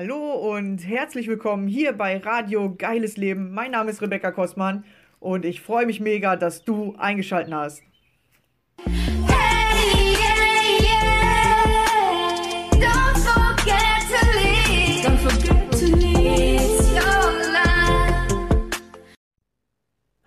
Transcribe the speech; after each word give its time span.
Hallo 0.00 0.54
und 0.54 0.86
herzlich 0.86 1.26
willkommen 1.26 1.66
hier 1.66 1.92
bei 1.92 2.18
Radio 2.18 2.72
Geiles 2.72 3.16
Leben. 3.16 3.52
Mein 3.52 3.72
Name 3.72 3.90
ist 3.90 4.00
Rebecca 4.00 4.30
Kostmann 4.30 4.84
und 5.18 5.44
ich 5.44 5.60
freue 5.60 5.86
mich 5.86 5.98
mega, 5.98 6.36
dass 6.36 6.62
du 6.62 6.94
eingeschaltet 6.98 7.52
hast. 7.52 7.82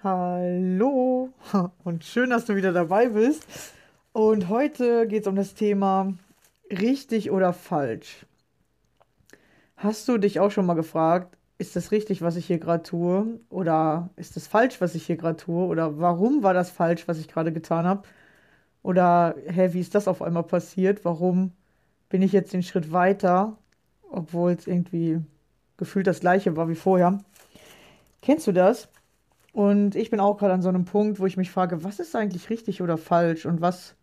Hallo 0.03 1.29
und 1.85 2.03
schön, 2.03 2.29
dass 2.29 2.43
du 2.43 2.57
wieder 2.57 2.73
dabei 2.73 3.07
bist. 3.07 3.47
Und 4.11 4.49
heute 4.49 5.07
geht 5.07 5.21
es 5.21 5.27
um 5.27 5.37
das 5.37 5.53
Thema 5.53 6.13
richtig 6.69 7.31
oder 7.31 7.53
falsch. 7.53 8.25
Hast 9.83 10.07
du 10.07 10.19
dich 10.19 10.39
auch 10.39 10.51
schon 10.51 10.67
mal 10.67 10.75
gefragt, 10.75 11.35
ist 11.57 11.75
das 11.75 11.91
richtig, 11.91 12.21
was 12.21 12.35
ich 12.35 12.45
hier 12.45 12.59
gerade 12.59 12.83
tue? 12.83 13.39
Oder 13.49 14.11
ist 14.15 14.35
das 14.35 14.45
falsch, 14.45 14.79
was 14.79 14.93
ich 14.93 15.07
hier 15.07 15.17
gerade 15.17 15.37
tue? 15.37 15.65
Oder 15.65 15.97
warum 15.97 16.43
war 16.43 16.53
das 16.53 16.69
falsch, 16.69 17.07
was 17.07 17.17
ich 17.17 17.27
gerade 17.27 17.51
getan 17.51 17.85
habe? 17.87 18.03
Oder, 18.83 19.33
hä, 19.47 19.69
wie 19.73 19.79
ist 19.79 19.95
das 19.95 20.07
auf 20.07 20.21
einmal 20.21 20.43
passiert? 20.43 21.03
Warum 21.03 21.53
bin 22.09 22.21
ich 22.21 22.31
jetzt 22.31 22.53
den 22.53 22.61
Schritt 22.61 22.91
weiter, 22.91 23.57
obwohl 24.11 24.51
es 24.51 24.67
irgendwie 24.67 25.19
gefühlt 25.77 26.05
das 26.05 26.19
gleiche 26.19 26.55
war 26.55 26.69
wie 26.69 26.75
vorher? 26.75 27.17
Kennst 28.21 28.45
du 28.45 28.51
das? 28.51 28.87
Und 29.51 29.95
ich 29.95 30.11
bin 30.11 30.19
auch 30.19 30.37
gerade 30.37 30.53
an 30.53 30.61
so 30.61 30.69
einem 30.69 30.85
Punkt, 30.85 31.19
wo 31.19 31.25
ich 31.25 31.37
mich 31.37 31.49
frage, 31.49 31.83
was 31.83 31.99
ist 31.99 32.15
eigentlich 32.15 32.51
richtig 32.51 32.83
oder 32.83 32.99
falsch? 32.99 33.47
Und 33.47 33.61
was, 33.61 33.95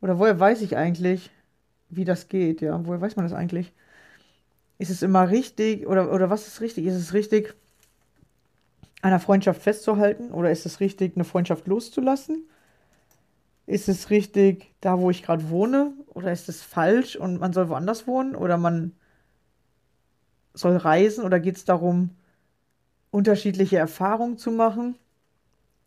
oder 0.00 0.20
woher 0.20 0.38
weiß 0.38 0.62
ich 0.62 0.76
eigentlich, 0.76 1.32
wie 1.88 2.04
das 2.04 2.28
geht? 2.28 2.60
Ja, 2.60 2.86
woher 2.86 3.00
weiß 3.00 3.16
man 3.16 3.24
das 3.24 3.34
eigentlich? 3.34 3.72
Ist 4.78 4.90
es 4.90 5.02
immer 5.02 5.30
richtig 5.30 5.86
oder, 5.86 6.12
oder 6.12 6.30
was 6.30 6.46
ist 6.46 6.60
richtig? 6.60 6.86
Ist 6.86 6.96
es 6.96 7.14
richtig, 7.14 7.54
einer 9.02 9.20
Freundschaft 9.20 9.62
festzuhalten 9.62 10.32
oder 10.32 10.50
ist 10.50 10.66
es 10.66 10.80
richtig, 10.80 11.16
eine 11.16 11.24
Freundschaft 11.24 11.66
loszulassen? 11.66 12.48
Ist 13.66 13.88
es 13.88 14.10
richtig, 14.10 14.74
da 14.80 14.98
wo 15.00 15.10
ich 15.10 15.22
gerade 15.22 15.50
wohne 15.50 15.92
oder 16.08 16.32
ist 16.32 16.48
es 16.48 16.62
falsch 16.62 17.16
und 17.16 17.40
man 17.40 17.52
soll 17.52 17.68
woanders 17.68 18.06
wohnen 18.06 18.36
oder 18.36 18.56
man 18.58 18.92
soll 20.54 20.76
reisen 20.76 21.24
oder 21.24 21.40
geht 21.40 21.56
es 21.56 21.64
darum, 21.64 22.10
unterschiedliche 23.10 23.78
Erfahrungen 23.78 24.38
zu 24.38 24.50
machen? 24.50 24.96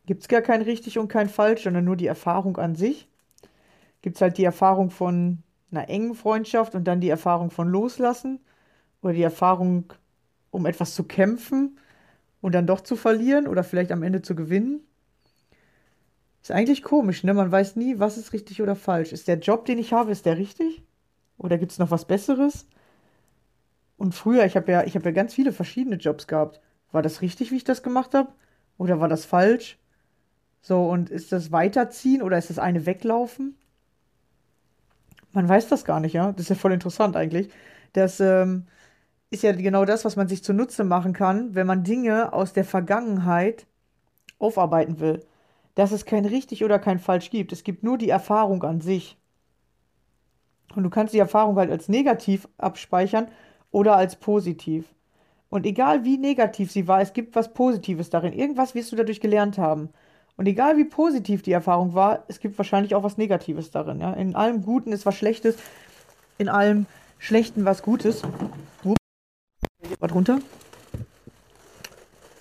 Gibt 0.06 0.22
es 0.24 0.28
gar 0.28 0.42
kein 0.42 0.62
richtig 0.62 0.98
und 0.98 1.08
kein 1.08 1.30
falsch, 1.30 1.64
sondern 1.64 1.86
nur 1.86 1.96
die 1.96 2.08
Erfahrung 2.08 2.58
an 2.58 2.76
sich? 2.76 3.08
Gibt 4.02 4.16
es 4.16 4.22
halt 4.22 4.38
die 4.38 4.44
Erfahrung 4.44 4.90
von 4.90 5.44
einer 5.72 5.90
engen 5.90 6.16
Freundschaft 6.16 6.76
und 6.76 6.86
dann 6.86 7.02
die 7.02 7.10
Erfahrung 7.10 7.52
von 7.52 7.68
Loslassen? 7.68 8.40
Oder 9.02 9.14
die 9.14 9.24
Erfahrung, 9.24 9.94
um 10.52 10.66
etwas 10.66 10.96
zu 10.96 11.04
kämpfen 11.04 11.78
und 12.42 12.54
dann 12.56 12.68
doch 12.68 12.82
zu 12.82 12.96
verlieren 12.96 13.48
oder 13.48 13.64
vielleicht 13.64 13.92
am 13.92 14.04
Ende 14.04 14.22
zu 14.22 14.36
gewinnen. 14.36 14.82
Ist 16.42 16.52
eigentlich 16.52 16.84
komisch, 16.84 17.24
ne? 17.24 17.34
Man 17.34 17.52
weiß 17.52 17.76
nie, 17.76 18.00
was 18.00 18.18
ist 18.18 18.34
richtig 18.34 18.62
oder 18.62 18.76
falsch. 18.76 19.12
Ist 19.12 19.28
der 19.28 19.40
Job, 19.40 19.66
den 19.66 19.78
ich 19.78 19.94
habe, 19.94 20.12
ist 20.12 20.26
der 20.26 20.38
richtig? 20.38 20.84
Oder 21.38 21.58
gibt 21.58 21.72
es 21.72 21.80
noch 21.80 21.92
was 21.92 22.06
Besseres? 22.06 22.66
Und 23.98 24.16
früher, 24.16 24.46
ich 24.46 24.56
habe 24.56 24.72
ja, 24.72 24.84
ich 24.84 24.96
habe 24.96 25.06
ja 25.06 25.12
ganz 25.12 25.34
viele 25.34 25.52
verschiedene 25.52 25.98
Jobs 25.98 26.28
gehabt. 26.28 26.62
War 26.92 27.02
das 27.02 27.22
richtig, 27.22 27.52
wie 27.52 27.58
ich 27.58 27.66
das 27.66 27.84
gemacht 27.84 28.14
habe? 28.14 28.32
Oder 28.78 29.00
war 29.00 29.10
das 29.10 29.26
falsch? 29.26 29.78
So, 30.62 30.90
und 30.90 31.10
ist 31.10 31.32
das 31.32 31.52
Weiterziehen 31.52 32.22
oder 32.22 32.38
ist 32.38 32.50
das 32.50 32.60
eine 32.60 32.86
Weglaufen? 32.86 33.56
Man 35.34 35.48
weiß 35.48 35.68
das 35.68 35.86
gar 35.86 36.00
nicht, 36.00 36.14
ja. 36.14 36.32
Das 36.32 36.42
ist 36.42 36.50
ja 36.50 36.56
voll 36.56 36.74
interessant 36.74 37.16
eigentlich. 37.16 37.50
Das, 37.94 38.20
ähm, 38.20 38.66
ist 39.32 39.44
ja 39.44 39.52
genau 39.52 39.86
das, 39.86 40.06
was 40.06 40.16
man 40.16 40.28
sich 40.28 40.44
zunutze 40.44 40.84
machen 40.84 41.14
kann, 41.14 41.54
wenn 41.56 41.68
man 41.68 41.84
Dinge 41.84 42.34
aus 42.34 42.54
der 42.54 42.66
Vergangenheit 42.66 43.68
aufarbeiten 44.40 45.00
will. 45.00 45.26
Dass 45.76 45.92
es 45.92 46.06
kein 46.06 46.26
richtig 46.26 46.64
oder 46.64 46.80
kein 46.80 47.00
falsch 47.00 47.30
gibt. 47.30 47.52
Es 47.52 47.64
gibt 47.64 47.84
nur 47.84 47.98
die 47.98 48.10
Erfahrung 48.10 48.64
an 48.64 48.82
sich. 48.82 49.18
Und 50.76 50.84
du 50.84 50.90
kannst 50.90 51.14
die 51.14 51.20
Erfahrung 51.20 51.56
halt 51.58 51.72
als 51.72 51.90
negativ 51.90 52.48
abspeichern 52.58 53.28
oder 53.72 53.96
als 53.96 54.16
positiv. 54.16 54.86
Und 55.50 55.66
egal 55.66 56.06
wie 56.06 56.18
negativ 56.18 56.72
sie 56.72 56.88
war, 56.88 57.02
es 57.02 57.14
gibt 57.14 57.36
was 57.36 57.54
Positives 57.54 58.10
darin. 58.10 58.34
Irgendwas 58.34 58.76
wirst 58.76 58.92
du 58.92 58.96
dadurch 58.96 59.20
gelernt 59.20 59.58
haben. 59.58 59.90
Und 60.38 60.48
egal 60.48 60.78
wie 60.78 60.86
positiv 60.86 61.42
die 61.42 61.52
Erfahrung 61.52 61.94
war, 61.94 62.24
es 62.28 62.40
gibt 62.40 62.58
wahrscheinlich 62.58 62.96
auch 62.96 63.04
was 63.04 63.18
Negatives 63.18 63.72
darin. 63.72 64.00
Ja? 64.00 64.14
In 64.14 64.36
allem 64.36 64.64
Guten 64.64 64.92
ist 64.92 65.06
was 65.06 65.16
Schlechtes, 65.16 65.58
in 66.38 66.50
allem 66.50 66.86
Schlechten 67.18 67.66
was 67.66 67.82
Gutes. 67.82 68.22
Was 70.00 70.14
runter? 70.14 70.40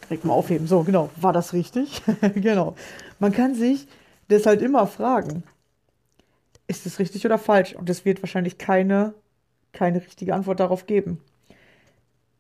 Direkt 0.05 0.25
mal 0.25 0.33
aufheben. 0.33 0.67
So, 0.67 0.85
genau. 0.85 1.11
War 1.17 1.33
das 1.33 1.53
richtig? 1.53 2.03
genau. 2.35 2.77
Man 3.19 3.33
kann 3.33 3.55
sich 3.55 3.87
das 4.29 4.47
halt 4.47 4.63
immer 4.63 4.87
fragen. 4.87 5.43
Ist 6.67 6.87
es 6.87 6.99
richtig 6.99 7.27
oder 7.27 7.39
falsch? 7.39 7.75
Und 7.75 7.91
es 7.91 8.05
wird 8.05 8.23
wahrscheinlich 8.23 8.59
keine, 8.59 9.15
keine 9.73 10.01
richtige 10.01 10.35
Antwort 10.35 10.61
darauf 10.61 10.87
geben. 10.87 11.21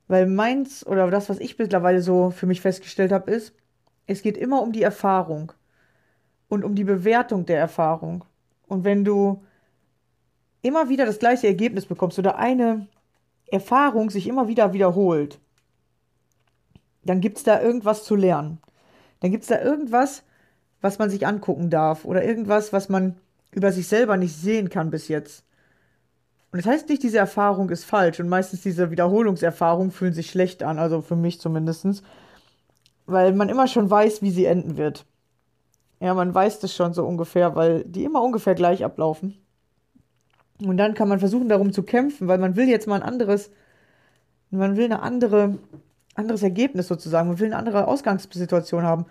Weil 0.06 0.26
meins 0.26 0.86
oder 0.86 1.10
das, 1.10 1.28
was 1.28 1.40
ich 1.40 1.58
mittlerweile 1.58 2.00
so 2.00 2.30
für 2.30 2.46
mich 2.46 2.60
festgestellt 2.60 3.12
habe, 3.12 3.30
ist, 3.30 3.52
es 4.06 4.22
geht 4.22 4.38
immer 4.38 4.62
um 4.62 4.72
die 4.72 4.82
Erfahrung 4.82 5.52
und 6.48 6.64
um 6.64 6.74
die 6.74 6.84
Bewertung 6.84 7.44
der 7.44 7.58
Erfahrung. 7.58 8.24
Und 8.66 8.84
wenn 8.84 9.04
du 9.04 9.44
immer 10.62 10.88
wieder 10.88 11.04
das 11.04 11.18
gleiche 11.18 11.46
Ergebnis 11.46 11.86
bekommst 11.86 12.18
oder 12.18 12.38
eine 12.38 12.86
Erfahrung 13.50 14.10
sich 14.10 14.26
immer 14.26 14.48
wieder 14.48 14.72
wiederholt, 14.72 15.40
dann 17.04 17.20
gibt 17.20 17.38
es 17.38 17.44
da 17.44 17.60
irgendwas 17.60 18.04
zu 18.04 18.14
lernen. 18.14 18.58
Dann 19.20 19.30
gibt 19.30 19.42
es 19.42 19.48
da 19.48 19.60
irgendwas, 19.60 20.22
was 20.80 20.98
man 20.98 21.10
sich 21.10 21.26
angucken 21.26 21.70
darf 21.70 22.04
oder 22.04 22.24
irgendwas, 22.24 22.72
was 22.72 22.88
man 22.88 23.16
über 23.50 23.72
sich 23.72 23.88
selber 23.88 24.16
nicht 24.16 24.36
sehen 24.36 24.68
kann 24.68 24.90
bis 24.90 25.08
jetzt. 25.08 25.44
Und 26.50 26.64
das 26.64 26.70
heißt 26.72 26.88
nicht, 26.88 27.02
diese 27.02 27.18
Erfahrung 27.18 27.70
ist 27.70 27.84
falsch 27.84 28.20
und 28.20 28.28
meistens 28.28 28.62
diese 28.62 28.90
Wiederholungserfahrungen 28.90 29.90
fühlen 29.90 30.14
sich 30.14 30.30
schlecht 30.30 30.62
an, 30.62 30.78
also 30.78 31.02
für 31.02 31.16
mich 31.16 31.40
zumindest, 31.40 32.02
weil 33.06 33.34
man 33.34 33.48
immer 33.48 33.66
schon 33.66 33.90
weiß, 33.90 34.22
wie 34.22 34.30
sie 34.30 34.46
enden 34.46 34.76
wird. 34.76 35.04
Ja, 36.00 36.14
man 36.14 36.32
weiß 36.32 36.60
das 36.60 36.74
schon 36.74 36.94
so 36.94 37.04
ungefähr, 37.04 37.54
weil 37.54 37.84
die 37.84 38.04
immer 38.04 38.22
ungefähr 38.22 38.54
gleich 38.54 38.84
ablaufen. 38.84 39.36
Und 40.64 40.76
dann 40.76 40.94
kann 40.94 41.08
man 41.08 41.20
versuchen, 41.20 41.48
darum 41.48 41.72
zu 41.72 41.82
kämpfen, 41.82 42.28
weil 42.28 42.38
man 42.38 42.56
will 42.56 42.68
jetzt 42.68 42.86
mal 42.86 42.96
ein 42.96 43.08
anderes, 43.08 43.50
man 44.50 44.76
will 44.76 44.86
eine 44.86 45.02
andere, 45.02 45.58
anderes 46.14 46.42
Ergebnis 46.42 46.88
sozusagen, 46.88 47.28
man 47.28 47.38
will 47.38 47.46
eine 47.46 47.56
andere 47.56 47.86
Ausgangssituation 47.86 48.82
haben. 48.82 49.06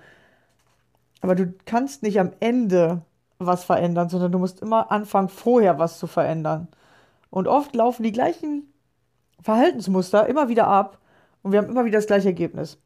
Aber 1.21 1.35
du 1.35 1.53
kannst 1.65 2.03
nicht 2.03 2.19
am 2.19 2.31
Ende 2.39 3.01
was 3.39 3.63
verändern, 3.63 4.09
sondern 4.09 4.31
du 4.31 4.39
musst 4.39 4.61
immer 4.61 4.91
anfangen, 4.91 5.29
vorher 5.29 5.79
was 5.79 5.99
zu 5.99 6.07
verändern. 6.07 6.67
Und 7.29 7.47
oft 7.47 7.75
laufen 7.75 8.03
die 8.03 8.11
gleichen 8.11 8.73
Verhaltensmuster 9.41 10.27
immer 10.27 10.49
wieder 10.49 10.67
ab 10.67 10.99
und 11.43 11.51
wir 11.51 11.59
haben 11.59 11.69
immer 11.69 11.85
wieder 11.85 11.99
das 11.99 12.07
gleiche 12.07 12.29
Ergebnis. 12.29 12.77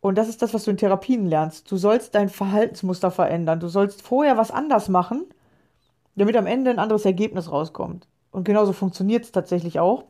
Und 0.00 0.16
das 0.16 0.28
ist 0.28 0.42
das, 0.42 0.52
was 0.52 0.64
du 0.64 0.70
in 0.70 0.76
Therapien 0.76 1.26
lernst. 1.26 1.70
Du 1.70 1.76
sollst 1.76 2.14
dein 2.14 2.28
Verhaltensmuster 2.28 3.10
verändern. 3.10 3.58
Du 3.58 3.68
sollst 3.68 4.02
vorher 4.02 4.36
was 4.36 4.50
anders 4.50 4.88
machen 4.88 5.24
damit 6.16 6.36
am 6.36 6.46
Ende 6.46 6.70
ein 6.70 6.78
anderes 6.78 7.04
Ergebnis 7.04 7.50
rauskommt. 7.50 8.06
Und 8.30 8.44
genauso 8.44 8.72
funktioniert 8.72 9.24
es 9.24 9.32
tatsächlich 9.32 9.78
auch. 9.78 10.04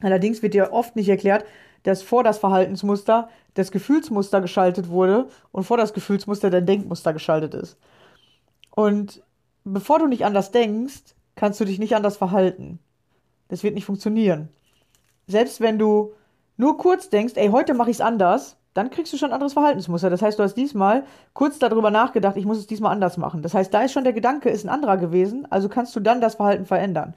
Allerdings 0.00 0.42
wird 0.42 0.54
dir 0.54 0.72
oft 0.72 0.96
nicht 0.96 1.08
erklärt, 1.08 1.44
dass 1.82 2.02
vor 2.02 2.22
das 2.22 2.38
Verhaltensmuster 2.38 3.28
das 3.54 3.70
Gefühlsmuster 3.70 4.40
geschaltet 4.40 4.88
wurde 4.88 5.28
und 5.52 5.64
vor 5.64 5.76
das 5.76 5.92
Gefühlsmuster 5.92 6.50
dein 6.50 6.66
Denkmuster 6.66 7.12
geschaltet 7.12 7.54
ist. 7.54 7.76
Und 8.70 9.22
bevor 9.64 9.98
du 9.98 10.06
nicht 10.06 10.24
anders 10.24 10.52
denkst, 10.52 11.14
kannst 11.34 11.60
du 11.60 11.64
dich 11.64 11.78
nicht 11.78 11.96
anders 11.96 12.16
verhalten. 12.16 12.78
Das 13.48 13.62
wird 13.62 13.74
nicht 13.74 13.84
funktionieren. 13.84 14.48
Selbst 15.26 15.60
wenn 15.60 15.78
du 15.78 16.12
nur 16.56 16.76
kurz 16.76 17.08
denkst, 17.08 17.34
ey, 17.36 17.48
heute 17.48 17.74
mache 17.74 17.90
ich 17.90 17.96
es 17.96 18.00
anders, 18.00 18.56
dann 18.74 18.90
kriegst 18.90 19.12
du 19.12 19.16
schon 19.16 19.30
ein 19.30 19.34
anderes 19.34 19.54
Verhaltensmuster. 19.54 20.10
Das 20.10 20.22
heißt, 20.22 20.38
du 20.38 20.42
hast 20.42 20.54
diesmal 20.54 21.04
kurz 21.32 21.58
darüber 21.58 21.90
nachgedacht, 21.90 22.36
ich 22.36 22.44
muss 22.44 22.58
es 22.58 22.66
diesmal 22.66 22.92
anders 22.92 23.16
machen. 23.16 23.42
Das 23.42 23.54
heißt, 23.54 23.72
da 23.74 23.82
ist 23.82 23.92
schon 23.92 24.04
der 24.04 24.12
Gedanke, 24.12 24.48
ist 24.48 24.64
ein 24.64 24.68
anderer 24.68 24.96
gewesen, 24.96 25.46
also 25.50 25.68
kannst 25.68 25.94
du 25.96 26.00
dann 26.00 26.20
das 26.20 26.36
Verhalten 26.36 26.66
verändern. 26.66 27.14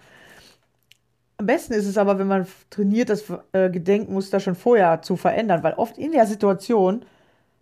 Am 1.38 1.46
besten 1.46 1.74
ist 1.74 1.88
es 1.88 1.98
aber, 1.98 2.18
wenn 2.20 2.28
man 2.28 2.48
trainiert, 2.70 3.10
das 3.10 3.26
äh, 3.52 3.70
Gedenkmuster 3.70 4.40
schon 4.40 4.56
vorher 4.56 5.02
zu 5.02 5.16
verändern, 5.16 5.64
weil 5.64 5.74
oft 5.74 5.98
in 5.98 6.12
der 6.12 6.26
Situation 6.26 7.06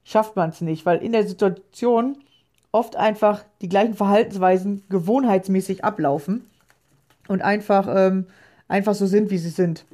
schafft 0.04 0.36
man 0.36 0.50
es 0.50 0.62
nicht, 0.62 0.86
weil 0.86 1.00
in 1.00 1.12
der 1.12 1.28
Situation 1.28 2.18
oft 2.72 2.96
einfach 2.96 3.44
die 3.62 3.70
gleichen 3.70 3.96
Verhaltensweisen 3.96 4.84
gewohnheitsmäßig 4.90 5.84
ablaufen 5.84 6.50
und 7.28 7.42
einfach, 7.42 7.88
ähm, 7.94 8.28
einfach 8.68 8.96
so 8.96 9.06
sind, 9.06 9.30
wie 9.30 9.38
sie 9.38 9.50
sind. 9.50 9.86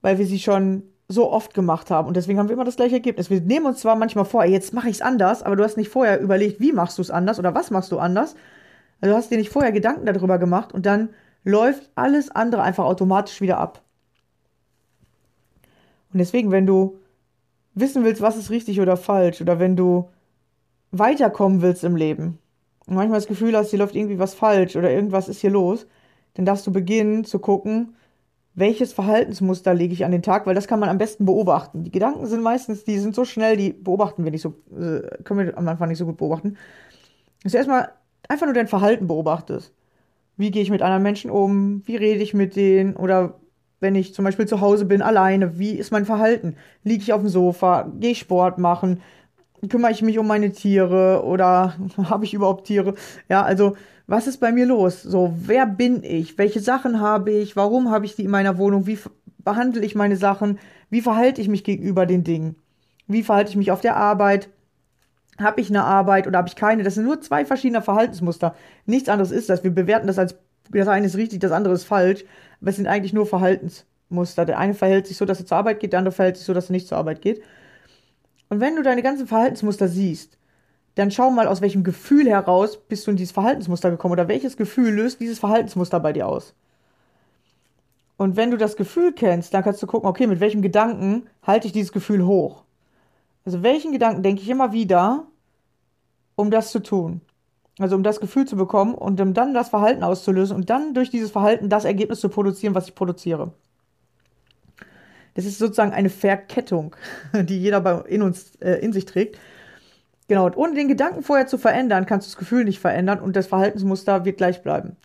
Weil 0.00 0.18
wir 0.18 0.26
sie 0.26 0.38
schon 0.38 0.82
so 1.08 1.30
oft 1.30 1.54
gemacht 1.54 1.90
haben. 1.90 2.08
Und 2.08 2.16
deswegen 2.16 2.38
haben 2.38 2.48
wir 2.48 2.54
immer 2.54 2.64
das 2.64 2.76
gleiche 2.76 2.94
Ergebnis. 2.94 3.30
Wir 3.30 3.40
nehmen 3.40 3.66
uns 3.66 3.80
zwar 3.80 3.96
manchmal 3.96 4.24
vor, 4.24 4.44
jetzt 4.44 4.72
mache 4.72 4.88
ich 4.88 4.96
es 4.96 5.02
anders, 5.02 5.42
aber 5.42 5.56
du 5.56 5.64
hast 5.64 5.76
nicht 5.76 5.90
vorher 5.90 6.20
überlegt, 6.20 6.60
wie 6.60 6.72
machst 6.72 6.98
du 6.98 7.02
es 7.02 7.10
anders 7.10 7.38
oder 7.38 7.54
was 7.54 7.70
machst 7.70 7.92
du 7.92 7.98
anders. 7.98 8.34
Also 9.00 9.12
du 9.12 9.16
hast 9.18 9.30
dir 9.30 9.38
nicht 9.38 9.50
vorher 9.50 9.72
Gedanken 9.72 10.06
darüber 10.06 10.38
gemacht 10.38 10.72
und 10.72 10.86
dann 10.86 11.10
läuft 11.44 11.90
alles 11.94 12.30
andere 12.30 12.62
einfach 12.62 12.84
automatisch 12.84 13.40
wieder 13.40 13.58
ab. 13.58 13.82
Und 16.12 16.18
deswegen, 16.18 16.50
wenn 16.50 16.66
du 16.66 16.98
wissen 17.74 18.04
willst, 18.04 18.22
was 18.22 18.36
ist 18.36 18.50
richtig 18.50 18.80
oder 18.80 18.96
falsch, 18.96 19.40
oder 19.40 19.58
wenn 19.58 19.76
du 19.76 20.08
weiterkommen 20.92 21.60
willst 21.60 21.84
im 21.84 21.96
Leben 21.96 22.38
und 22.86 22.94
manchmal 22.94 23.18
das 23.18 23.26
Gefühl 23.26 23.56
hast, 23.56 23.70
hier 23.70 23.80
läuft 23.80 23.96
irgendwie 23.96 24.18
was 24.18 24.34
falsch 24.34 24.76
oder 24.76 24.90
irgendwas 24.90 25.28
ist 25.28 25.40
hier 25.40 25.50
los, 25.50 25.86
dann 26.34 26.44
darfst 26.44 26.66
du 26.66 26.72
beginnen 26.72 27.24
zu 27.24 27.40
gucken, 27.40 27.96
welches 28.54 28.92
Verhaltensmuster 28.92 29.74
lege 29.74 29.92
ich 29.92 30.04
an 30.04 30.12
den 30.12 30.22
Tag, 30.22 30.46
weil 30.46 30.54
das 30.54 30.68
kann 30.68 30.78
man 30.78 30.88
am 30.88 30.98
besten 30.98 31.24
beobachten. 31.24 31.82
Die 31.82 31.90
Gedanken 31.90 32.26
sind 32.26 32.42
meistens, 32.42 32.84
die 32.84 32.98
sind 32.98 33.14
so 33.14 33.24
schnell, 33.24 33.56
die 33.56 33.72
beobachten 33.72 34.24
wir 34.24 34.30
nicht 34.30 34.42
so, 34.42 34.54
äh, 34.70 35.22
können 35.24 35.46
wir 35.46 35.58
am 35.58 35.66
Anfang 35.66 35.88
nicht 35.88 35.98
so 35.98 36.06
gut 36.06 36.16
beobachten. 36.16 36.56
Dass 37.42 37.54
erstmal 37.54 37.90
einfach 38.28 38.46
nur 38.46 38.54
dein 38.54 38.68
Verhalten 38.68 39.06
beobachtest. 39.08 39.72
Wie 40.36 40.50
gehe 40.50 40.62
ich 40.62 40.70
mit 40.70 40.82
anderen 40.82 41.02
Menschen 41.02 41.30
um? 41.30 41.82
Wie 41.86 41.96
rede 41.96 42.22
ich 42.22 42.34
mit 42.34 42.56
denen? 42.56 42.96
Oder 42.96 43.40
wenn 43.80 43.94
ich 43.96 44.14
zum 44.14 44.24
Beispiel 44.24 44.46
zu 44.46 44.60
Hause 44.60 44.84
bin, 44.84 45.02
alleine, 45.02 45.58
wie 45.58 45.72
ist 45.72 45.92
mein 45.92 46.06
Verhalten? 46.06 46.56
Liege 46.84 47.02
ich 47.02 47.12
auf 47.12 47.20
dem 47.20 47.28
Sofa? 47.28 47.90
Gehe 47.98 48.12
ich 48.12 48.20
Sport 48.20 48.58
machen? 48.58 49.00
Kümmere 49.68 49.92
ich 49.92 50.02
mich 50.02 50.18
um 50.18 50.26
meine 50.26 50.52
Tiere? 50.52 51.24
Oder 51.24 51.74
habe 51.96 52.24
ich 52.24 52.34
überhaupt 52.34 52.66
Tiere? 52.66 52.94
Ja, 53.28 53.42
also 53.42 53.76
was 54.06 54.26
ist 54.26 54.38
bei 54.38 54.52
mir 54.52 54.66
los? 54.66 55.02
So, 55.02 55.34
wer 55.36 55.66
bin 55.66 56.02
ich? 56.02 56.36
Welche 56.36 56.60
Sachen 56.60 57.00
habe 57.00 57.30
ich? 57.30 57.56
Warum 57.56 57.90
habe 57.90 58.04
ich 58.04 58.16
die 58.16 58.24
in 58.24 58.30
meiner 58.30 58.58
Wohnung? 58.58 58.86
Wie 58.86 58.98
behandle 59.38 59.84
ich 59.84 59.94
meine 59.94 60.16
Sachen? 60.16 60.58
Wie 60.90 61.00
verhalte 61.00 61.40
ich 61.40 61.48
mich 61.48 61.64
gegenüber 61.64 62.04
den 62.04 62.24
Dingen? 62.24 62.56
Wie 63.06 63.22
verhalte 63.22 63.50
ich 63.50 63.56
mich 63.56 63.70
auf 63.70 63.80
der 63.80 63.96
Arbeit? 63.96 64.48
Habe 65.38 65.60
ich 65.60 65.68
eine 65.68 65.84
Arbeit 65.84 66.26
oder 66.26 66.38
habe 66.38 66.48
ich 66.48 66.56
keine? 66.56 66.82
Das 66.82 66.94
sind 66.94 67.04
nur 67.04 67.20
zwei 67.20 67.44
verschiedene 67.44 67.82
Verhaltensmuster. 67.82 68.54
Nichts 68.86 69.08
anderes 69.08 69.30
ist 69.30 69.48
das. 69.48 69.64
Wir 69.64 69.72
bewerten 69.72 70.06
das 70.06 70.18
als, 70.18 70.36
das 70.70 70.88
eine 70.88 71.06
ist 71.06 71.16
richtig, 71.16 71.40
das 71.40 71.52
andere 71.52 71.74
ist 71.74 71.84
falsch. 71.84 72.24
Aber 72.60 72.70
es 72.70 72.76
sind 72.76 72.86
eigentlich 72.86 73.12
nur 73.12 73.26
Verhaltensmuster. 73.26 74.44
Der 74.44 74.58
eine 74.58 74.74
verhält 74.74 75.06
sich 75.06 75.16
so, 75.16 75.24
dass 75.24 75.40
er 75.40 75.46
zur 75.46 75.56
Arbeit 75.56 75.80
geht, 75.80 75.92
der 75.92 75.98
andere 75.98 76.14
verhält 76.14 76.36
sich 76.36 76.46
so, 76.46 76.54
dass 76.54 76.68
er 76.68 76.72
nicht 76.72 76.88
zur 76.88 76.98
Arbeit 76.98 77.22
geht. 77.22 77.42
Und 78.54 78.60
wenn 78.60 78.76
du 78.76 78.84
deine 78.84 79.02
ganzen 79.02 79.26
Verhaltensmuster 79.26 79.88
siehst, 79.88 80.38
dann 80.94 81.10
schau 81.10 81.28
mal, 81.28 81.48
aus 81.48 81.60
welchem 81.60 81.82
Gefühl 81.82 82.28
heraus 82.28 82.76
bist 82.76 83.04
du 83.04 83.10
in 83.10 83.16
dieses 83.16 83.32
Verhaltensmuster 83.32 83.90
gekommen 83.90 84.12
oder 84.12 84.28
welches 84.28 84.56
Gefühl 84.56 84.94
löst 84.94 85.18
dieses 85.18 85.40
Verhaltensmuster 85.40 85.98
bei 85.98 86.12
dir 86.12 86.28
aus. 86.28 86.54
Und 88.16 88.36
wenn 88.36 88.52
du 88.52 88.56
das 88.56 88.76
Gefühl 88.76 89.12
kennst, 89.12 89.52
dann 89.54 89.64
kannst 89.64 89.82
du 89.82 89.88
gucken, 89.88 90.08
okay, 90.08 90.28
mit 90.28 90.38
welchem 90.38 90.62
Gedanken 90.62 91.26
halte 91.42 91.66
ich 91.66 91.72
dieses 91.72 91.90
Gefühl 91.90 92.24
hoch? 92.24 92.62
Also 93.44 93.64
welchen 93.64 93.90
Gedanken 93.90 94.22
denke 94.22 94.42
ich 94.42 94.48
immer 94.48 94.72
wieder, 94.72 95.26
um 96.36 96.52
das 96.52 96.70
zu 96.70 96.78
tun? 96.78 97.22
Also 97.80 97.96
um 97.96 98.04
das 98.04 98.20
Gefühl 98.20 98.46
zu 98.46 98.54
bekommen 98.54 98.94
und 98.94 99.20
um 99.20 99.34
dann 99.34 99.52
das 99.52 99.70
Verhalten 99.70 100.04
auszulösen 100.04 100.54
und 100.54 100.70
dann 100.70 100.94
durch 100.94 101.10
dieses 101.10 101.32
Verhalten 101.32 101.70
das 101.70 101.84
Ergebnis 101.84 102.20
zu 102.20 102.28
produzieren, 102.28 102.76
was 102.76 102.86
ich 102.86 102.94
produziere. 102.94 103.50
Das 105.34 105.44
ist 105.44 105.58
sozusagen 105.58 105.92
eine 105.92 106.10
Verkettung, 106.10 106.96
die 107.32 107.60
jeder 107.60 107.80
bei, 107.80 108.00
in 108.08 108.22
uns 108.22 108.54
äh, 108.56 108.74
in 108.74 108.92
sich 108.92 109.04
trägt. 109.04 109.38
Genau, 110.28 110.46
und 110.46 110.56
ohne 110.56 110.74
den 110.74 110.88
Gedanken 110.88 111.22
vorher 111.22 111.46
zu 111.46 111.58
verändern, 111.58 112.06
kannst 112.06 112.26
du 112.26 112.30
das 112.30 112.38
Gefühl 112.38 112.64
nicht 112.64 112.78
verändern 112.78 113.20
und 113.20 113.36
das 113.36 113.46
Verhaltensmuster 113.46 114.24
wird 114.24 114.38
gleich 114.38 114.62
bleiben. 114.62 114.96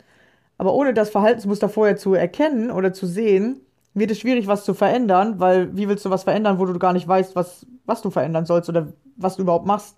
Aber 0.58 0.74
ohne 0.74 0.94
das 0.94 1.10
Verhaltensmuster 1.10 1.68
vorher 1.68 1.98
zu 1.98 2.14
erkennen 2.14 2.72
oder 2.72 2.94
zu 2.94 3.06
sehen, 3.06 3.62
wird 3.94 4.12
es 4.12 4.20
schwierig, 4.20 4.48
was 4.48 4.64
zu 4.64 4.74
verändern, 4.74 5.40
weil 5.40 5.76
wie 5.76 5.90
willst 5.90 6.06
du 6.06 6.10
was 6.10 6.24
verändern, 6.24 6.60
wo 6.60 6.66
du 6.66 6.78
gar 6.80 6.94
nicht 6.94 7.08
weißt, 7.08 7.36
was, 7.36 7.66
was 7.86 8.02
du 8.02 8.10
verändern 8.10 8.46
sollst 8.46 8.70
oder 8.70 8.94
was 9.18 9.36
du 9.36 9.42
überhaupt 9.42 9.66
machst. 9.66 9.98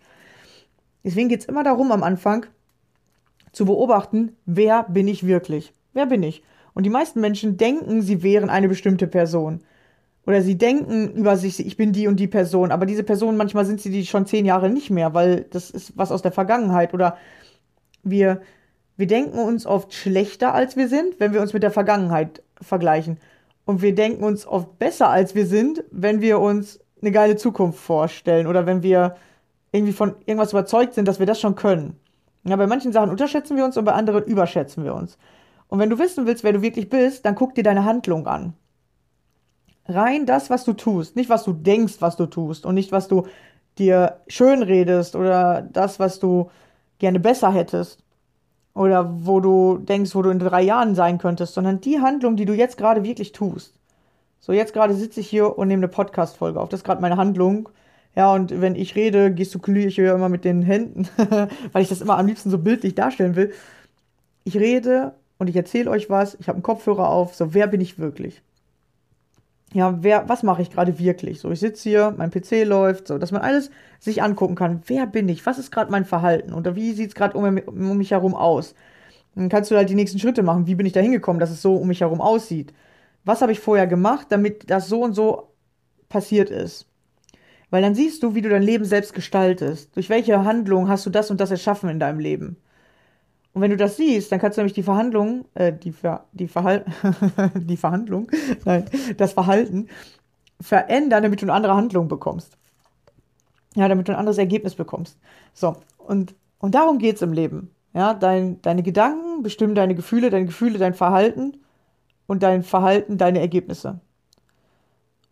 Deswegen 1.03 1.29
geht 1.29 1.41
es 1.41 1.45
immer 1.45 1.63
darum, 1.63 1.91
am 1.91 2.03
Anfang 2.03 2.45
zu 3.51 3.65
beobachten, 3.65 4.35
wer 4.45 4.83
bin 4.83 5.07
ich 5.07 5.25
wirklich? 5.25 5.73
Wer 5.93 6.05
bin 6.05 6.23
ich? 6.23 6.43
Und 6.73 6.83
die 6.83 6.89
meisten 6.89 7.19
Menschen 7.21 7.57
denken, 7.57 8.01
sie 8.01 8.23
wären 8.23 8.49
eine 8.49 8.69
bestimmte 8.69 9.07
Person. 9.07 9.61
Oder 10.25 10.41
sie 10.41 10.57
denken 10.57 11.13
über 11.13 11.35
sich, 11.35 11.65
ich 11.65 11.77
bin 11.77 11.93
die 11.93 12.07
und 12.07 12.19
die 12.19 12.27
Person, 12.27 12.71
aber 12.71 12.85
diese 12.85 13.03
Person, 13.03 13.37
manchmal 13.37 13.65
sind 13.65 13.81
sie 13.81 13.89
die 13.89 14.05
schon 14.05 14.27
zehn 14.27 14.45
Jahre 14.45 14.69
nicht 14.69 14.91
mehr, 14.91 15.13
weil 15.13 15.45
das 15.49 15.71
ist 15.71 15.97
was 15.97 16.11
aus 16.11 16.21
der 16.21 16.31
Vergangenheit. 16.31 16.93
Oder 16.93 17.17
wir, 18.03 18.41
wir 18.97 19.07
denken 19.07 19.39
uns 19.39 19.65
oft 19.65 19.93
schlechter, 19.93 20.53
als 20.53 20.77
wir 20.77 20.87
sind, 20.87 21.19
wenn 21.19 21.33
wir 21.33 21.41
uns 21.41 21.53
mit 21.53 21.63
der 21.63 21.71
Vergangenheit 21.71 22.43
vergleichen. 22.61 23.17
Und 23.65 23.81
wir 23.81 23.95
denken 23.95 24.23
uns 24.23 24.45
oft 24.45 24.77
besser, 24.77 25.09
als 25.09 25.33
wir 25.33 25.47
sind, 25.47 25.83
wenn 25.91 26.21
wir 26.21 26.39
uns 26.39 26.79
eine 27.01 27.11
geile 27.11 27.35
Zukunft 27.35 27.79
vorstellen 27.79 28.45
oder 28.45 28.67
wenn 28.67 28.83
wir 28.83 29.15
irgendwie 29.71 29.93
von 29.93 30.15
irgendwas 30.25 30.51
überzeugt 30.51 30.93
sind, 30.93 31.07
dass 31.07 31.19
wir 31.19 31.25
das 31.25 31.39
schon 31.39 31.55
können. 31.55 31.95
Ja, 32.43 32.55
bei 32.57 32.67
manchen 32.67 32.91
Sachen 32.91 33.09
unterschätzen 33.09 33.57
wir 33.57 33.65
uns 33.65 33.77
und 33.77 33.85
bei 33.85 33.93
anderen 33.93 34.23
überschätzen 34.25 34.83
wir 34.83 34.93
uns. 34.93 35.17
Und 35.67 35.79
wenn 35.79 35.89
du 35.89 35.97
wissen 35.97 36.27
willst, 36.27 36.43
wer 36.43 36.53
du 36.53 36.61
wirklich 36.61 36.89
bist, 36.89 37.25
dann 37.25 37.35
guck 37.35 37.55
dir 37.55 37.63
deine 37.63 37.85
Handlung 37.85 38.27
an 38.27 38.53
rein 39.87 40.25
das, 40.25 40.49
was 40.49 40.63
du 40.63 40.73
tust, 40.73 41.15
nicht 41.15 41.29
was 41.29 41.43
du 41.43 41.53
denkst, 41.53 41.95
was 41.99 42.17
du 42.17 42.25
tust 42.25 42.65
und 42.65 42.75
nicht 42.75 42.91
was 42.91 43.07
du 43.07 43.27
dir 43.77 44.17
schön 44.27 44.63
redest 44.63 45.15
oder 45.15 45.61
das, 45.61 45.99
was 45.99 46.19
du 46.19 46.49
gerne 46.99 47.19
besser 47.19 47.51
hättest 47.51 48.03
oder 48.73 49.11
wo 49.25 49.39
du 49.39 49.77
denkst, 49.77 50.15
wo 50.15 50.21
du 50.21 50.29
in 50.29 50.39
drei 50.39 50.61
Jahren 50.61 50.95
sein 50.95 51.17
könntest, 51.17 51.53
sondern 51.53 51.81
die 51.81 51.99
Handlung, 51.99 52.35
die 52.35 52.45
du 52.45 52.53
jetzt 52.53 52.77
gerade 52.77 53.03
wirklich 53.03 53.31
tust. 53.31 53.73
So, 54.39 54.53
jetzt 54.53 54.73
gerade 54.73 54.93
sitze 54.93 55.19
ich 55.19 55.29
hier 55.29 55.57
und 55.57 55.67
nehme 55.67 55.81
eine 55.81 55.87
Podcast-Folge 55.87 56.59
auf. 56.59 56.69
Das 56.69 56.79
ist 56.79 56.83
gerade 56.83 57.01
meine 57.01 57.17
Handlung. 57.17 57.69
Ja, 58.15 58.33
und 58.33 58.59
wenn 58.59 58.75
ich 58.75 58.95
rede, 58.95 59.33
gestikuliere 59.33 59.87
ich 59.87 59.97
ja 59.97 60.13
immer 60.15 60.29
mit 60.29 60.43
den 60.43 60.63
Händen, 60.63 61.07
weil 61.71 61.83
ich 61.83 61.89
das 61.89 62.01
immer 62.01 62.17
am 62.17 62.27
liebsten 62.27 62.49
so 62.49 62.57
bildlich 62.57 62.95
darstellen 62.95 63.35
will. 63.35 63.53
Ich 64.43 64.57
rede 64.57 65.13
und 65.37 65.47
ich 65.47 65.55
erzähle 65.55 65.89
euch 65.91 66.09
was, 66.09 66.35
ich 66.39 66.47
habe 66.47 66.57
einen 66.57 66.63
Kopfhörer 66.63 67.09
auf, 67.09 67.35
so, 67.35 67.53
wer 67.53 67.67
bin 67.67 67.81
ich 67.81 67.99
wirklich? 67.99 68.41
Ja, 69.73 70.03
wer, 70.03 70.27
was 70.27 70.43
mache 70.43 70.61
ich 70.61 70.69
gerade 70.69 70.99
wirklich? 70.99 71.39
So, 71.39 71.51
ich 71.51 71.59
sitze 71.59 71.89
hier, 71.89 72.13
mein 72.17 72.29
PC 72.29 72.65
läuft, 72.65 73.07
so, 73.07 73.17
dass 73.17 73.31
man 73.31 73.41
alles 73.41 73.71
sich 73.99 74.21
angucken 74.21 74.55
kann. 74.55 74.81
Wer 74.87 75.07
bin 75.07 75.29
ich? 75.29 75.45
Was 75.45 75.59
ist 75.59 75.71
gerade 75.71 75.91
mein 75.91 76.05
Verhalten? 76.05 76.53
Oder 76.53 76.75
wie 76.75 76.91
sieht 76.91 77.09
es 77.09 77.15
gerade 77.15 77.37
um, 77.37 77.45
um, 77.45 77.97
mich 77.97 78.11
herum 78.11 78.35
aus? 78.35 78.75
Dann 79.35 79.47
kannst 79.47 79.71
du 79.71 79.77
halt 79.77 79.89
die 79.89 79.95
nächsten 79.95 80.19
Schritte 80.19 80.43
machen. 80.43 80.67
Wie 80.67 80.75
bin 80.75 80.85
ich 80.85 80.93
da 80.93 80.99
hingekommen, 80.99 81.39
dass 81.39 81.51
es 81.51 81.61
so 81.61 81.75
um 81.75 81.87
mich 81.87 82.01
herum 82.01 82.19
aussieht? 82.19 82.73
Was 83.23 83.41
habe 83.41 83.53
ich 83.53 83.61
vorher 83.61 83.87
gemacht, 83.87 84.27
damit 84.29 84.69
das 84.69 84.89
so 84.89 85.03
und 85.03 85.13
so 85.13 85.53
passiert 86.09 86.49
ist? 86.49 86.87
Weil 87.69 87.81
dann 87.81 87.95
siehst 87.95 88.23
du, 88.23 88.35
wie 88.35 88.41
du 88.41 88.49
dein 88.49 88.63
Leben 88.63 88.83
selbst 88.83 89.13
gestaltest. 89.13 89.95
Durch 89.95 90.09
welche 90.09 90.43
Handlung 90.43 90.89
hast 90.89 91.05
du 91.05 91.09
das 91.09 91.31
und 91.31 91.39
das 91.39 91.51
erschaffen 91.51 91.89
in 91.89 91.99
deinem 91.99 92.19
Leben? 92.19 92.57
Und 93.53 93.61
wenn 93.61 93.71
du 93.71 93.77
das 93.77 93.97
siehst, 93.97 94.31
dann 94.31 94.39
kannst 94.39 94.57
du 94.57 94.61
nämlich 94.61 94.73
die 94.73 94.83
Verhandlung, 94.83 95.45
äh, 95.55 95.73
die, 95.73 95.91
Ver, 95.91 96.25
die, 96.31 96.47
Verhal 96.47 96.85
die 97.55 97.77
Verhandlung, 97.77 98.31
nein, 98.65 98.85
das 99.17 99.33
Verhalten 99.33 99.87
verändern, 100.59 101.23
damit 101.23 101.41
du 101.41 101.45
eine 101.45 101.53
andere 101.53 101.75
Handlung 101.75 102.07
bekommst. 102.07 102.57
Ja, 103.75 103.87
damit 103.87 104.07
du 104.07 104.13
ein 104.13 104.19
anderes 104.19 104.37
Ergebnis 104.37 104.75
bekommst. 104.75 105.17
So, 105.53 105.75
und, 105.97 106.35
und 106.59 106.75
darum 106.75 106.97
geht 106.97 107.15
es 107.15 107.21
im 107.21 107.33
Leben. 107.33 107.71
Ja, 107.93 108.13
dein, 108.13 108.61
deine 108.61 108.83
Gedanken 108.83 109.43
bestimmen 109.43 109.75
deine 109.75 109.95
Gefühle, 109.95 110.29
deine 110.29 110.45
Gefühle 110.45 110.77
dein 110.77 110.93
Verhalten 110.93 111.57
und 112.27 112.43
dein 112.43 112.63
Verhalten 112.63 113.17
deine 113.17 113.39
Ergebnisse. 113.39 113.99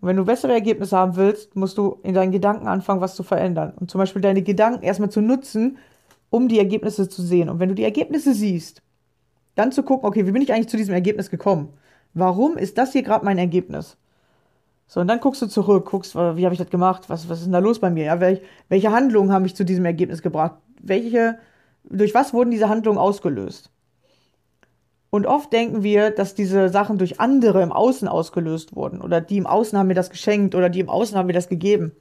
Und 0.02 0.08
wenn 0.08 0.18
du 0.18 0.26
bessere 0.26 0.54
Ergebnisse 0.54 0.98
haben 0.98 1.16
willst, 1.16 1.56
musst 1.56 1.78
du 1.78 2.00
in 2.04 2.14
deinen 2.14 2.32
Gedanken 2.32 2.68
anfangen, 2.68 3.02
was 3.02 3.16
zu 3.16 3.24
verändern. 3.24 3.74
Und 3.80 3.92
zum 3.92 4.00
Beispiel 4.00 4.22
deine 4.22 4.42
Gedanken 4.42 4.84
erstmal 4.84 5.10
zu 5.10 5.22
nutzen, 5.22 5.78
um 6.30 6.48
die 6.48 6.60
Ergebnisse 6.60 7.10
zu 7.10 7.22
sehen. 7.22 7.50
Und 7.50 7.60
wenn 7.60 7.70
du 7.70 7.76
die 7.76 7.84
Ergebnisse 7.84 8.34
siehst, 8.34 8.82
dann 9.56 9.72
zu 9.72 9.84
gucken, 9.84 10.08
okay, 10.08 10.26
wie 10.26 10.32
bin 10.32 10.42
ich 10.42 10.54
eigentlich 10.54 10.70
zu 10.70 10.78
diesem 10.78 10.94
Ergebnis 10.94 11.30
gekommen? 11.30 11.74
Warum 12.14 12.58
ist 12.58 12.78
das 12.78 12.94
hier 12.94 13.04
gerade 13.04 13.26
mein 13.26 13.38
Ergebnis? 13.38 13.98
So, 14.88 15.02
und 15.02 15.08
dann 15.08 15.20
guckst 15.20 15.42
du 15.42 15.48
zurück, 15.48 15.90
guckst, 15.90 16.16
wie 16.16 16.46
habe 16.46 16.54
ich 16.54 16.58
das 16.60 16.70
gemacht? 16.70 17.10
Was, 17.10 17.30
was 17.30 17.40
ist 17.40 17.46
denn 17.46 17.54
da 17.54 17.60
los 17.60 17.80
bei 17.80 17.92
mir? 17.92 18.06
Ja, 18.06 18.20
welch, 18.20 18.42
welche 18.70 18.92
Handlungen 18.92 19.32
haben 19.32 19.44
mich 19.44 19.56
zu 19.56 19.64
diesem 19.64 19.86
Ergebnis 19.86 20.22
gebracht? 20.22 20.56
Welche, 20.82 21.38
durch 21.84 22.16
was 22.16 22.34
wurden 22.34 22.50
diese 22.50 22.70
Handlungen 22.70 22.98
ausgelöst? 22.98 23.72
Und 25.12 25.26
oft 25.26 25.52
denken 25.52 25.84
wir, 25.84 26.12
dass 26.12 26.36
diese 26.36 26.70
Sachen 26.70 26.98
durch 26.98 27.20
andere 27.20 27.62
im 27.62 27.72
Außen 27.72 28.08
ausgelöst 28.08 28.76
wurden. 28.76 29.02
Oder 29.02 29.22
die 29.22 29.38
im 29.38 29.48
Außen 29.48 29.78
haben 29.78 29.88
mir 29.88 29.96
das 29.96 30.10
geschenkt 30.10 30.56
oder 30.56 30.70
die 30.70 30.80
im 30.80 30.90
Außen 30.90 31.18
haben 31.18 31.28
mir 31.28 31.34
das 31.34 31.50
gegeben. 31.50 31.92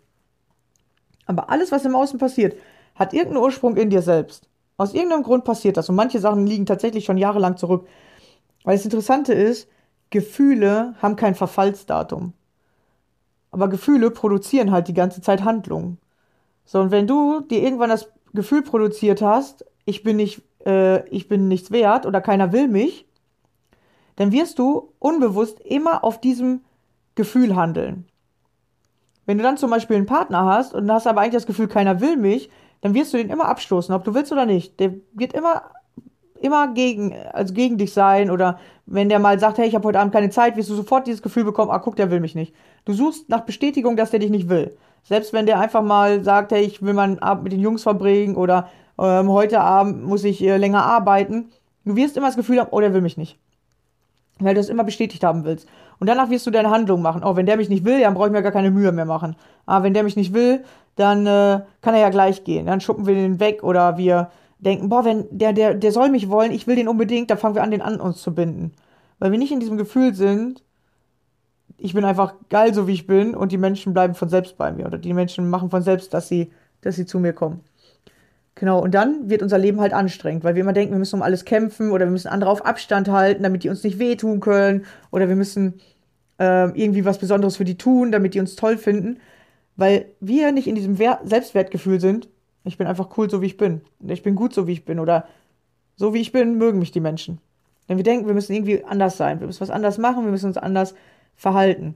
Aber 1.27 1.51
alles, 1.51 1.73
was 1.73 1.85
im 1.85 1.95
Außen 1.95 2.19
passiert, 2.19 2.57
hat 2.99 3.15
irgendeinen 3.15 3.45
Ursprung 3.45 3.77
in 3.77 3.91
dir 3.91 4.03
selbst. 4.03 4.49
Aus 4.77 4.95
irgendeinem 4.95 5.23
Grund 5.23 5.45
passiert 5.45 5.77
das. 5.77 5.89
Und 5.89 5.97
manche 5.97 6.19
Sachen 6.19 6.47
liegen 6.47 6.67
tatsächlich 6.67 7.05
schon 7.05 7.19
jahrelang 7.19 7.57
zurück. 7.57 7.87
Weil 8.65 8.77
das 8.77 8.85
Interessante 8.85 9.33
ist, 9.33 9.69
Gefühle 10.11 10.95
haben 11.01 11.17
kein 11.17 11.35
Verfallsdatum. 11.35 12.33
Aber 13.51 13.69
Gefühle 13.69 14.11
produzieren 14.11 14.71
halt 14.71 14.89
die 14.89 14.95
ganze 14.95 15.21
Zeit 15.21 15.45
Handlungen. 15.45 15.99
So, 16.65 16.81
und 16.81 16.91
wenn 16.91 17.07
du 17.07 17.41
dir 17.41 17.63
irgendwann 17.63 17.91
das 17.91 18.11
Gefühl 18.35 18.63
produziert 18.63 19.23
hast, 19.23 19.65
ich 19.85 20.03
bin 20.03 20.17
nicht, 20.17 20.43
äh, 20.67 21.09
ich 21.09 21.29
bin 21.29 21.49
nichts 21.49 21.71
wert 21.71 22.05
oder 22.05 22.21
keiner 22.21 22.53
will 22.53 22.69
mich, 22.69 23.07
dann 24.17 24.33
wirst 24.33 24.59
du 24.59 24.93
unbewusst 24.99 25.61
immer 25.61 26.05
auf 26.05 26.21
diesem 26.21 26.63
Gefühl 27.15 27.57
handeln. 27.57 28.07
Wenn 29.27 29.39
du 29.39 29.45
dann 29.45 29.57
zum 29.57 29.71
Beispiel 29.71 29.97
einen 29.97 30.07
Partner 30.07 30.45
hast 30.45 30.75
und 30.75 30.91
hast 30.91 31.07
aber 31.07 31.21
eigentlich 31.21 31.35
das 31.35 31.47
Gefühl, 31.47 31.69
keiner 31.69 32.01
will 32.01 32.17
mich, 32.17 32.51
dann 32.81 32.95
wirst 32.95 33.13
du 33.13 33.17
den 33.19 33.31
immer 33.31 33.47
abstoßen, 33.47 33.95
ob 33.95 34.05
du 34.05 34.15
willst 34.15 34.33
oder 34.33 34.47
nicht. 34.47 34.79
Der 34.81 34.95
wird 35.13 35.33
immer 35.33 35.63
immer 36.41 36.73
gegen, 36.73 37.15
also 37.33 37.55
gegen 37.55 37.79
dich 37.79 37.93
sein 37.93 38.31
oder 38.31 38.59
wenn 38.87 39.09
der 39.09 39.19
mal 39.19 39.39
sagt, 39.39 39.59
hey, 39.59 39.69
ich 39.69 39.75
habe 39.75 39.87
heute 39.87 40.01
Abend 40.01 40.13
keine 40.13 40.31
Zeit, 40.31 40.57
wirst 40.57 40.71
du 40.71 40.75
sofort 40.75 41.07
dieses 41.07 41.23
Gefühl 41.23 41.45
bekommen, 41.45 41.71
ah, 41.71 41.79
guck, 41.79 41.97
der 41.97 42.11
will 42.11 42.21
mich 42.21 42.35
nicht. 42.35 42.55
Du 42.85 42.93
suchst 42.93 43.29
nach 43.29 43.41
Bestätigung, 43.41 43.97
dass 43.97 44.11
der 44.11 44.21
dich 44.21 44.31
nicht 44.31 44.49
will. 44.49 44.77
Selbst 45.03 45.33
wenn 45.33 45.47
der 45.47 45.61
einfach 45.61 45.83
mal 45.83 46.25
sagt, 46.25 46.53
hey, 46.53 46.63
ich 46.63 46.83
will 46.83 46.95
meinen 46.95 47.19
Abend 47.19 47.45
mit 47.45 47.53
den 47.53 47.61
Jungs 47.61 47.83
verbringen 47.83 48.37
oder 48.37 48.69
ähm, 48.99 49.29
heute 49.31 49.61
Abend 49.61 50.05
muss 50.05 50.25
ich 50.25 50.43
äh, 50.43 50.57
länger 50.57 50.85
arbeiten, 50.85 51.51
du 51.85 51.97
wirst 51.97 52.17
immer 52.17 52.27
das 52.27 52.37
Gefühl 52.37 52.61
haben, 52.61 52.69
oh, 52.71 52.81
der 52.81 52.95
will 52.95 53.01
mich 53.01 53.17
nicht. 53.17 53.39
Weil 54.41 54.55
du 54.55 54.61
es 54.61 54.69
immer 54.69 54.85
bestätigt 54.85 55.25
haben 55.25 55.45
willst. 55.45 55.69
Und 56.01 56.07
danach 56.07 56.31
wirst 56.31 56.47
du 56.47 56.51
deine 56.51 56.71
Handlung 56.71 57.03
machen. 57.03 57.23
Oh, 57.25 57.37
wenn 57.37 57.47
der 57.47 57.57
mich 57.57 57.69
nicht 57.69 57.85
will, 57.85 58.01
dann 58.01 58.15
brauche 58.15 58.27
ich 58.27 58.33
mir 58.33 58.43
gar 58.43 58.53
keine 58.53 58.71
Mühe 58.71 58.93
mehr 58.93 59.05
machen. 59.05 59.37
Aber 59.67 59.85
wenn 59.85 59.95
der 59.95 60.05
mich 60.05 60.17
nicht 60.17 60.33
will, 60.33 60.65
dann 60.97 61.27
äh, 61.27 61.61
kann 61.81 61.95
er 61.95 62.01
ja 62.01 62.11
gleich 62.11 62.45
gehen. 62.45 62.67
Dann 62.67 62.81
schuppen 62.81 63.07
wir 63.07 63.15
den 63.15 63.41
weg 63.41 63.63
oder 63.63 63.99
wir 63.99 64.31
denken, 64.59 64.89
boah, 64.89 65.05
wenn 65.05 65.27
der, 65.31 65.53
der, 65.53 65.75
der 65.75 65.93
soll 65.93 66.09
mich 66.11 66.29
wollen, 66.29 66.53
ich 66.53 66.67
will 66.67 66.77
den 66.77 66.89
unbedingt, 66.89 67.31
dann 67.31 67.39
fangen 67.39 67.55
wir 67.55 67.63
an, 67.63 67.71
den 67.71 67.83
an 67.83 68.01
uns 68.01 68.23
zu 68.23 68.35
binden. 68.35 68.73
Weil 69.19 69.33
wir 69.33 69.39
nicht 69.39 69.53
in 69.53 69.61
diesem 69.61 69.77
Gefühl 69.77 70.15
sind, 70.15 70.63
ich 71.77 71.95
bin 71.95 72.05
einfach 72.05 72.35
geil, 72.49 72.75
so 72.75 72.89
wie 72.89 72.93
ich 72.93 73.07
bin, 73.07 73.35
und 73.35 73.53
die 73.53 73.59
Menschen 73.59 73.93
bleiben 73.93 74.15
von 74.15 74.29
selbst 74.29 74.57
bei 74.59 74.73
mir. 74.73 74.87
Oder 74.87 74.99
die 74.99 75.13
Menschen 75.13 75.49
machen 75.49 75.71
von 75.71 75.83
selbst, 75.83 76.13
dass 76.13 76.29
sie, 76.29 76.53
dass 76.81 76.97
sie 76.97 77.07
zu 77.07 77.21
mir 77.21 77.33
kommen. 77.33 77.61
Genau, 78.59 78.83
und 78.83 78.93
dann 78.93 79.31
wird 79.31 79.43
unser 79.43 79.57
Leben 79.57 79.81
halt 79.81 79.93
anstrengend, 79.93 80.43
weil 80.43 80.57
wir 80.57 80.63
immer 80.63 80.73
denken, 80.73 80.93
wir 80.93 80.99
müssen 80.99 81.15
um 81.15 81.23
alles 81.23 81.45
kämpfen 81.45 81.93
oder 81.93 82.07
wir 82.07 82.11
müssen 82.11 82.27
andere 82.27 82.51
auf 82.51 82.67
Abstand 82.67 83.09
halten, 83.09 83.45
damit 83.45 83.63
die 83.63 83.69
uns 83.69 83.85
nicht 83.85 84.01
wehtun 84.01 84.41
können. 84.41 84.85
Oder 85.13 85.29
wir 85.29 85.37
müssen 85.37 85.75
äh, 86.41 86.65
irgendwie 86.77 87.05
was 87.05 87.19
Besonderes 87.19 87.57
für 87.57 87.65
die 87.65 87.79
tun, 87.79 88.11
damit 88.11 88.35
die 88.35 88.41
uns 88.41 88.57
toll 88.57 88.77
finden. 88.77 89.21
Weil 89.77 90.07
wir 90.19 90.51
nicht 90.51 90.67
in 90.67 90.75
diesem 90.75 90.99
Wer 90.99 91.21
Selbstwertgefühl 91.23 92.01
sind, 92.01 92.29
ich 92.65 92.79
bin 92.79 92.89
einfach 92.89 93.17
cool, 93.17 93.31
so 93.31 93.43
wie 93.43 93.47
ich 93.47 93.57
bin. 93.57 93.83
Ich 94.05 94.25
bin 94.25 94.35
gut, 94.35 94.53
so 94.53 94.67
wie 94.67 94.73
ich 94.73 94.85
bin. 94.85 94.99
Oder 94.99 95.29
so 95.95 96.13
wie 96.13 96.21
ich 96.21 96.33
bin, 96.33 96.59
mögen 96.59 96.81
mich 96.81 96.91
die 96.91 96.99
Menschen. 96.99 97.39
Denn 97.89 97.97
wir 97.97 98.05
denken, 98.05 98.27
wir 98.27 98.35
müssen 98.35 98.55
irgendwie 98.55 98.85
anders 98.85 99.17
sein. 99.17 99.39
Wir 99.39 99.47
müssen 99.47 99.61
was 99.61 99.71
anders 99.71 99.99
machen, 99.99 100.25
wir 100.25 100.33
müssen 100.33 100.47
uns 100.47 100.59
anders 100.59 100.97
verhalten. 101.37 101.95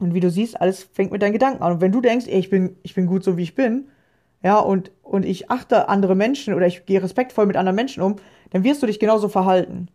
Und 0.00 0.14
wie 0.14 0.20
du 0.20 0.30
siehst, 0.30 0.60
alles 0.60 0.82
fängt 0.82 1.12
mit 1.12 1.22
deinen 1.22 1.32
Gedanken 1.32 1.62
an. 1.62 1.74
Und 1.74 1.80
wenn 1.80 1.92
du 1.92 2.00
denkst, 2.00 2.26
ey, 2.26 2.40
ich 2.40 2.50
bin, 2.50 2.74
ich 2.82 2.96
bin 2.96 3.06
gut, 3.06 3.22
so 3.22 3.36
wie 3.36 3.44
ich 3.44 3.54
bin, 3.54 3.88
ja, 4.42 4.58
und, 4.58 4.92
und 5.02 5.24
ich 5.24 5.50
achte 5.50 5.88
andere 5.88 6.14
Menschen 6.14 6.54
oder 6.54 6.66
ich 6.66 6.86
gehe 6.86 7.02
respektvoll 7.02 7.46
mit 7.46 7.56
anderen 7.56 7.76
Menschen 7.76 8.02
um, 8.02 8.16
dann 8.50 8.64
wirst 8.64 8.82
du 8.82 8.86
dich 8.86 9.00
genauso 9.00 9.28
verhalten. 9.28 9.88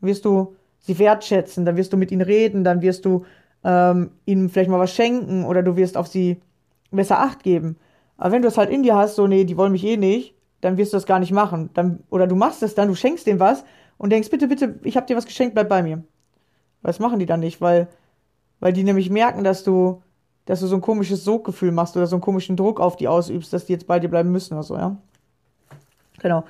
Dann 0.00 0.08
wirst 0.08 0.24
du 0.24 0.56
sie 0.78 0.98
wertschätzen, 0.98 1.64
dann 1.64 1.76
wirst 1.76 1.92
du 1.92 1.96
mit 1.96 2.12
ihnen 2.12 2.22
reden, 2.22 2.64
dann 2.64 2.82
wirst 2.82 3.04
du 3.04 3.24
ähm, 3.64 4.10
ihnen 4.24 4.48
vielleicht 4.48 4.70
mal 4.70 4.78
was 4.78 4.94
schenken 4.94 5.44
oder 5.44 5.62
du 5.62 5.76
wirst 5.76 5.96
auf 5.96 6.06
sie 6.06 6.40
besser 6.90 7.18
Acht 7.18 7.42
geben. 7.42 7.76
Aber 8.16 8.32
wenn 8.32 8.42
du 8.42 8.48
es 8.48 8.56
halt 8.56 8.70
in 8.70 8.82
dir 8.82 8.96
hast, 8.96 9.16
so, 9.16 9.26
nee, 9.26 9.44
die 9.44 9.56
wollen 9.56 9.72
mich 9.72 9.84
eh 9.84 9.96
nicht, 9.96 10.34
dann 10.60 10.76
wirst 10.76 10.92
du 10.92 10.96
das 10.96 11.06
gar 11.06 11.18
nicht 11.18 11.32
machen. 11.32 11.70
Dann, 11.74 12.02
oder 12.10 12.26
du 12.26 12.34
machst 12.34 12.62
es 12.62 12.74
dann, 12.74 12.88
du 12.88 12.94
schenkst 12.94 13.26
denen 13.26 13.40
was 13.40 13.64
und 13.96 14.10
denkst, 14.10 14.30
bitte, 14.30 14.48
bitte, 14.48 14.78
ich 14.82 14.96
habe 14.96 15.06
dir 15.06 15.16
was 15.16 15.26
geschenkt, 15.26 15.54
bleib 15.54 15.68
bei 15.68 15.82
mir. 15.82 16.02
Das 16.82 17.00
machen 17.00 17.18
die 17.18 17.26
dann 17.26 17.40
nicht, 17.40 17.60
weil, 17.60 17.88
weil 18.60 18.72
die 18.72 18.84
nämlich 18.84 19.10
merken, 19.10 19.44
dass 19.44 19.64
du, 19.64 20.02
dass 20.48 20.60
du 20.60 20.66
so 20.66 20.76
ein 20.76 20.80
komisches 20.80 21.24
Soggefühl 21.24 21.72
machst 21.72 21.94
oder 21.94 22.06
so 22.06 22.16
einen 22.16 22.22
komischen 22.22 22.56
Druck 22.56 22.80
auf 22.80 22.96
die 22.96 23.06
ausübst, 23.06 23.52
dass 23.52 23.66
die 23.66 23.74
jetzt 23.74 23.86
bei 23.86 24.00
dir 24.00 24.08
bleiben 24.08 24.32
müssen 24.32 24.54
oder 24.54 24.62
so, 24.62 24.76
ja. 24.76 24.96
Genau. 26.22 26.44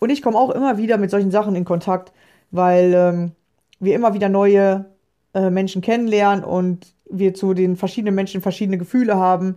Und 0.00 0.10
ich 0.10 0.22
komme 0.22 0.36
auch 0.36 0.50
immer 0.50 0.76
wieder 0.76 0.98
mit 0.98 1.08
solchen 1.12 1.30
Sachen 1.30 1.54
in 1.54 1.64
Kontakt, 1.64 2.12
weil 2.50 2.92
ähm, 2.92 3.32
wir 3.78 3.94
immer 3.94 4.12
wieder 4.12 4.28
neue 4.28 4.86
äh, 5.34 5.50
Menschen 5.50 5.82
kennenlernen 5.82 6.42
und 6.42 6.94
wir 7.08 7.32
zu 7.34 7.54
den 7.54 7.76
verschiedenen 7.76 8.16
Menschen 8.16 8.40
verschiedene 8.40 8.76
Gefühle 8.76 9.18
haben. 9.18 9.56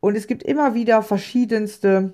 Und 0.00 0.14
es 0.14 0.26
gibt 0.26 0.42
immer 0.42 0.74
wieder 0.74 1.00
verschiedenste 1.00 2.12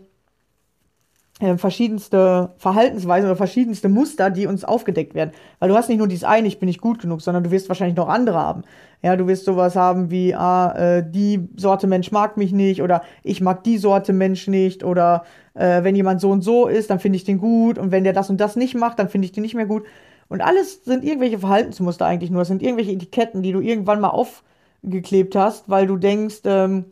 äh, 1.40 1.56
verschiedenste 1.56 2.52
Verhaltensweisen 2.58 3.28
oder 3.28 3.36
verschiedenste 3.36 3.88
Muster, 3.88 4.30
die 4.30 4.46
uns 4.46 4.64
aufgedeckt 4.64 5.14
werden. 5.14 5.32
Weil 5.58 5.70
du 5.70 5.74
hast 5.74 5.88
nicht 5.88 5.98
nur 5.98 6.06
dieses 6.06 6.24
eine, 6.24 6.46
ich 6.46 6.58
bin 6.58 6.66
nicht 6.66 6.80
gut 6.80 7.00
genug, 7.00 7.22
sondern 7.22 7.42
du 7.42 7.50
wirst 7.50 7.68
wahrscheinlich 7.68 7.96
noch 7.96 8.08
andere 8.08 8.38
haben. 8.38 8.62
Ja, 9.02 9.16
du 9.16 9.26
wirst 9.26 9.46
sowas 9.46 9.74
haben 9.76 10.10
wie, 10.10 10.34
ah, 10.34 10.72
äh, 10.72 11.04
die 11.10 11.48
Sorte 11.56 11.86
Mensch 11.86 12.12
mag 12.12 12.36
mich 12.36 12.52
nicht 12.52 12.82
oder 12.82 13.02
ich 13.22 13.40
mag 13.40 13.64
die 13.64 13.78
Sorte 13.78 14.12
Mensch 14.12 14.46
nicht 14.48 14.84
oder 14.84 15.24
äh, 15.54 15.82
wenn 15.82 15.96
jemand 15.96 16.20
so 16.20 16.30
und 16.30 16.42
so 16.42 16.68
ist, 16.68 16.90
dann 16.90 17.00
finde 17.00 17.16
ich 17.16 17.24
den 17.24 17.38
gut 17.38 17.78
und 17.78 17.90
wenn 17.90 18.04
der 18.04 18.12
das 18.12 18.28
und 18.28 18.38
das 18.38 18.56
nicht 18.56 18.74
macht, 18.74 18.98
dann 18.98 19.08
finde 19.08 19.24
ich 19.24 19.32
den 19.32 19.42
nicht 19.42 19.54
mehr 19.54 19.66
gut. 19.66 19.84
Und 20.28 20.42
alles 20.42 20.84
sind 20.84 21.02
irgendwelche 21.02 21.38
Verhaltensmuster 21.38 22.06
eigentlich 22.06 22.30
nur. 22.30 22.42
Es 22.42 22.48
sind 22.48 22.62
irgendwelche 22.62 22.92
Etiketten, 22.92 23.42
die 23.42 23.52
du 23.52 23.60
irgendwann 23.60 24.00
mal 24.00 24.10
aufgeklebt 24.10 25.34
hast, 25.34 25.68
weil 25.68 25.86
du 25.86 25.96
denkst, 25.96 26.42
ähm, 26.44 26.84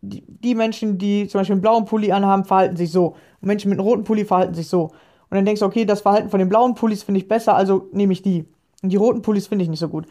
die, 0.00 0.24
die 0.26 0.54
Menschen, 0.54 0.98
die 0.98 1.28
zum 1.28 1.40
Beispiel 1.40 1.54
einen 1.54 1.62
blauen 1.62 1.84
Pulli 1.84 2.12
anhaben, 2.12 2.44
verhalten 2.44 2.76
sich 2.76 2.90
so. 2.90 3.16
Und 3.40 3.48
Menschen 3.48 3.70
mit 3.70 3.78
einem 3.78 3.88
roten 3.88 4.04
Pulli 4.04 4.24
verhalten 4.24 4.54
sich 4.54 4.68
so. 4.68 4.84
Und 5.30 5.36
dann 5.36 5.44
denkst 5.44 5.60
du, 5.60 5.66
okay, 5.66 5.84
das 5.84 6.00
Verhalten 6.00 6.30
von 6.30 6.38
den 6.38 6.48
blauen 6.48 6.74
Pullis 6.74 7.02
finde 7.02 7.20
ich 7.20 7.28
besser, 7.28 7.54
also 7.54 7.88
nehme 7.92 8.12
ich 8.12 8.22
die. 8.22 8.46
Und 8.82 8.90
die 8.90 8.96
roten 8.96 9.22
Pullis 9.22 9.46
finde 9.46 9.64
ich 9.64 9.68
nicht 9.68 9.80
so 9.80 9.88
gut. 9.88 10.06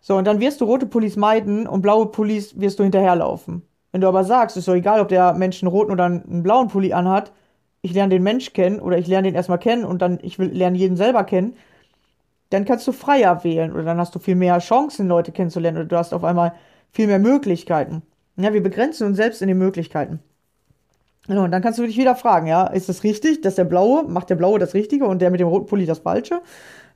So, 0.00 0.16
und 0.16 0.26
dann 0.26 0.40
wirst 0.40 0.60
du 0.60 0.64
rote 0.64 0.86
Pullis 0.86 1.16
meiden 1.16 1.66
und 1.66 1.82
blaue 1.82 2.06
Pullis 2.06 2.58
wirst 2.58 2.78
du 2.78 2.84
hinterherlaufen. 2.84 3.62
Wenn 3.92 4.00
du 4.00 4.08
aber 4.08 4.24
sagst, 4.24 4.56
ist 4.56 4.68
doch 4.68 4.74
egal, 4.74 5.00
ob 5.00 5.08
der 5.08 5.34
Mensch 5.34 5.62
einen 5.62 5.70
roten 5.70 5.92
oder 5.92 6.04
einen 6.04 6.42
blauen 6.42 6.68
Pulli 6.68 6.92
anhat, 6.92 7.32
ich 7.82 7.92
lerne 7.92 8.14
den 8.14 8.22
Mensch 8.22 8.52
kennen 8.52 8.80
oder 8.80 8.98
ich 8.98 9.06
lerne 9.06 9.28
den 9.28 9.34
erstmal 9.34 9.58
kennen 9.58 9.84
und 9.84 10.00
dann 10.00 10.18
ich 10.22 10.38
will 10.38 10.48
lerne 10.48 10.78
jeden 10.78 10.96
selber 10.96 11.24
kennen, 11.24 11.54
dann 12.50 12.64
kannst 12.64 12.86
du 12.86 12.92
freier 12.92 13.44
wählen 13.44 13.72
oder 13.72 13.84
dann 13.84 13.98
hast 13.98 14.14
du 14.14 14.18
viel 14.18 14.36
mehr 14.36 14.58
Chancen, 14.58 15.08
Leute 15.08 15.32
kennenzulernen 15.32 15.78
oder 15.78 15.86
du 15.86 15.96
hast 15.96 16.14
auf 16.14 16.24
einmal 16.24 16.54
viel 16.92 17.06
mehr 17.06 17.18
Möglichkeiten. 17.18 18.02
Ja, 18.42 18.52
wir 18.52 18.62
begrenzen 18.62 19.06
uns 19.06 19.16
selbst 19.16 19.42
in 19.42 19.48
den 19.48 19.58
Möglichkeiten. 19.58 20.20
Genau, 21.26 21.44
und 21.44 21.50
dann 21.50 21.62
kannst 21.62 21.78
du 21.78 21.86
dich 21.86 21.96
wieder 21.96 22.16
fragen, 22.16 22.46
ja, 22.46 22.66
ist 22.66 22.88
das 22.88 23.04
richtig, 23.04 23.40
dass 23.42 23.54
der 23.54 23.64
Blaue, 23.64 24.04
macht 24.04 24.30
der 24.30 24.36
Blaue 24.36 24.58
das 24.58 24.74
Richtige 24.74 25.06
und 25.06 25.20
der 25.20 25.30
mit 25.30 25.40
dem 25.40 25.48
roten 25.48 25.66
Pulli 25.66 25.86
das 25.86 26.00
Falsche? 26.00 26.40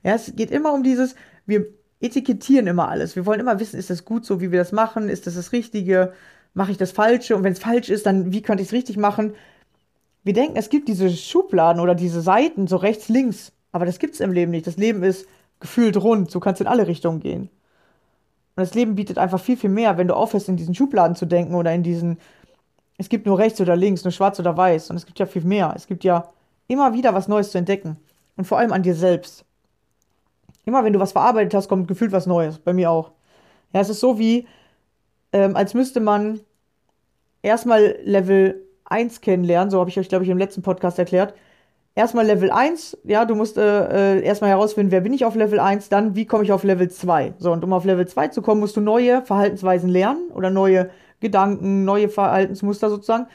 Ja, 0.03 0.15
es 0.15 0.35
geht 0.35 0.51
immer 0.51 0.73
um 0.73 0.83
dieses, 0.83 1.15
wir 1.45 1.67
etikettieren 2.01 2.67
immer 2.67 2.89
alles. 2.89 3.15
Wir 3.15 3.25
wollen 3.25 3.39
immer 3.39 3.59
wissen, 3.59 3.79
ist 3.79 3.89
das 3.89 4.05
gut 4.05 4.25
so, 4.25 4.41
wie 4.41 4.51
wir 4.51 4.59
das 4.59 4.71
machen? 4.71 5.09
Ist 5.09 5.27
das 5.27 5.35
das 5.35 5.51
Richtige? 5.51 6.13
Mache 6.53 6.71
ich 6.71 6.77
das 6.77 6.91
Falsche? 6.91 7.35
Und 7.35 7.43
wenn 7.43 7.53
es 7.53 7.59
falsch 7.59 7.89
ist, 7.89 8.05
dann 8.05 8.31
wie 8.31 8.41
könnte 8.41 8.61
ich 8.61 8.69
es 8.69 8.73
richtig 8.73 8.97
machen? 8.97 9.33
Wir 10.23 10.33
denken, 10.33 10.57
es 10.57 10.69
gibt 10.69 10.87
diese 10.87 11.09
Schubladen 11.09 11.81
oder 11.81 11.95
diese 11.95 12.21
Seiten, 12.21 12.67
so 12.67 12.77
rechts, 12.77 13.09
links. 13.09 13.51
Aber 13.71 13.85
das 13.85 13.99
gibt 13.99 14.15
es 14.15 14.19
im 14.21 14.31
Leben 14.31 14.51
nicht. 14.51 14.67
Das 14.67 14.77
Leben 14.77 15.03
ist 15.03 15.27
gefühlt 15.59 15.97
rund. 15.97 16.33
Du 16.33 16.39
kannst 16.39 16.61
in 16.61 16.67
alle 16.67 16.87
Richtungen 16.87 17.19
gehen. 17.19 17.49
Und 18.55 18.61
das 18.61 18.73
Leben 18.73 18.95
bietet 18.95 19.17
einfach 19.17 19.39
viel, 19.39 19.57
viel 19.57 19.69
mehr, 19.69 19.97
wenn 19.97 20.07
du 20.07 20.15
aufhörst, 20.15 20.49
in 20.49 20.57
diesen 20.57 20.75
Schubladen 20.75 21.15
zu 21.15 21.25
denken 21.25 21.55
oder 21.55 21.73
in 21.73 21.83
diesen 21.83 22.17
es 22.97 23.09
gibt 23.09 23.25
nur 23.25 23.37
rechts 23.37 23.59
oder 23.59 23.75
links, 23.75 24.03
nur 24.03 24.11
schwarz 24.11 24.39
oder 24.39 24.55
weiß. 24.55 24.89
Und 24.89 24.95
es 24.95 25.05
gibt 25.05 25.19
ja 25.19 25.25
viel 25.25 25.43
mehr. 25.43 25.73
Es 25.75 25.87
gibt 25.87 26.03
ja 26.03 26.31
immer 26.67 26.93
wieder 26.93 27.13
was 27.13 27.27
Neues 27.27 27.51
zu 27.51 27.57
entdecken. 27.57 27.97
Und 28.37 28.45
vor 28.45 28.57
allem 28.57 28.71
an 28.71 28.83
dir 28.83 28.95
selbst. 28.95 29.45
Immer 30.65 30.83
wenn 30.83 30.93
du 30.93 30.99
was 30.99 31.11
verarbeitet 31.11 31.53
hast, 31.53 31.67
kommt 31.67 31.87
gefühlt 31.87 32.11
was 32.11 32.25
Neues. 32.25 32.59
Bei 32.59 32.73
mir 32.73 32.89
auch. 32.89 33.11
Ja, 33.73 33.81
es 33.81 33.89
ist 33.89 33.99
so 33.99 34.17
wie, 34.17 34.47
ähm, 35.33 35.55
als 35.55 35.73
müsste 35.73 35.99
man 35.99 36.39
erstmal 37.41 37.97
Level 38.03 38.65
1 38.85 39.21
kennenlernen. 39.21 39.71
So 39.71 39.79
habe 39.79 39.89
ich 39.89 39.99
euch, 39.99 40.09
glaube 40.09 40.23
ich, 40.23 40.29
im 40.29 40.37
letzten 40.37 40.61
Podcast 40.61 40.97
erklärt. 40.97 41.33
Erstmal 41.97 42.25
Level 42.25 42.51
1, 42.51 42.97
ja, 43.05 43.23
du 43.23 43.35
musst 43.35 43.57
äh, 43.57 44.17
äh, 44.17 44.21
erstmal 44.21 44.49
herausfinden, 44.49 44.91
wer 44.91 44.99
bin 44.99 45.13
ich 45.13 45.23
auf 45.23 45.33
Level 45.35 45.61
1, 45.61 45.87
dann 45.87 46.13
wie 46.13 46.25
komme 46.25 46.43
ich 46.43 46.51
auf 46.51 46.65
Level 46.65 46.89
2. 46.89 47.35
So, 47.37 47.53
und 47.53 47.63
um 47.63 47.71
auf 47.71 47.85
Level 47.85 48.05
2 48.05 48.27
zu 48.27 48.41
kommen, 48.41 48.59
musst 48.59 48.75
du 48.75 48.81
neue 48.81 49.21
Verhaltensweisen 49.21 49.87
lernen 49.87 50.29
oder 50.33 50.49
neue 50.49 50.89
Gedanken, 51.21 51.85
neue 51.85 52.09
Verhaltensmuster 52.09 52.89
sozusagen. 52.89 53.27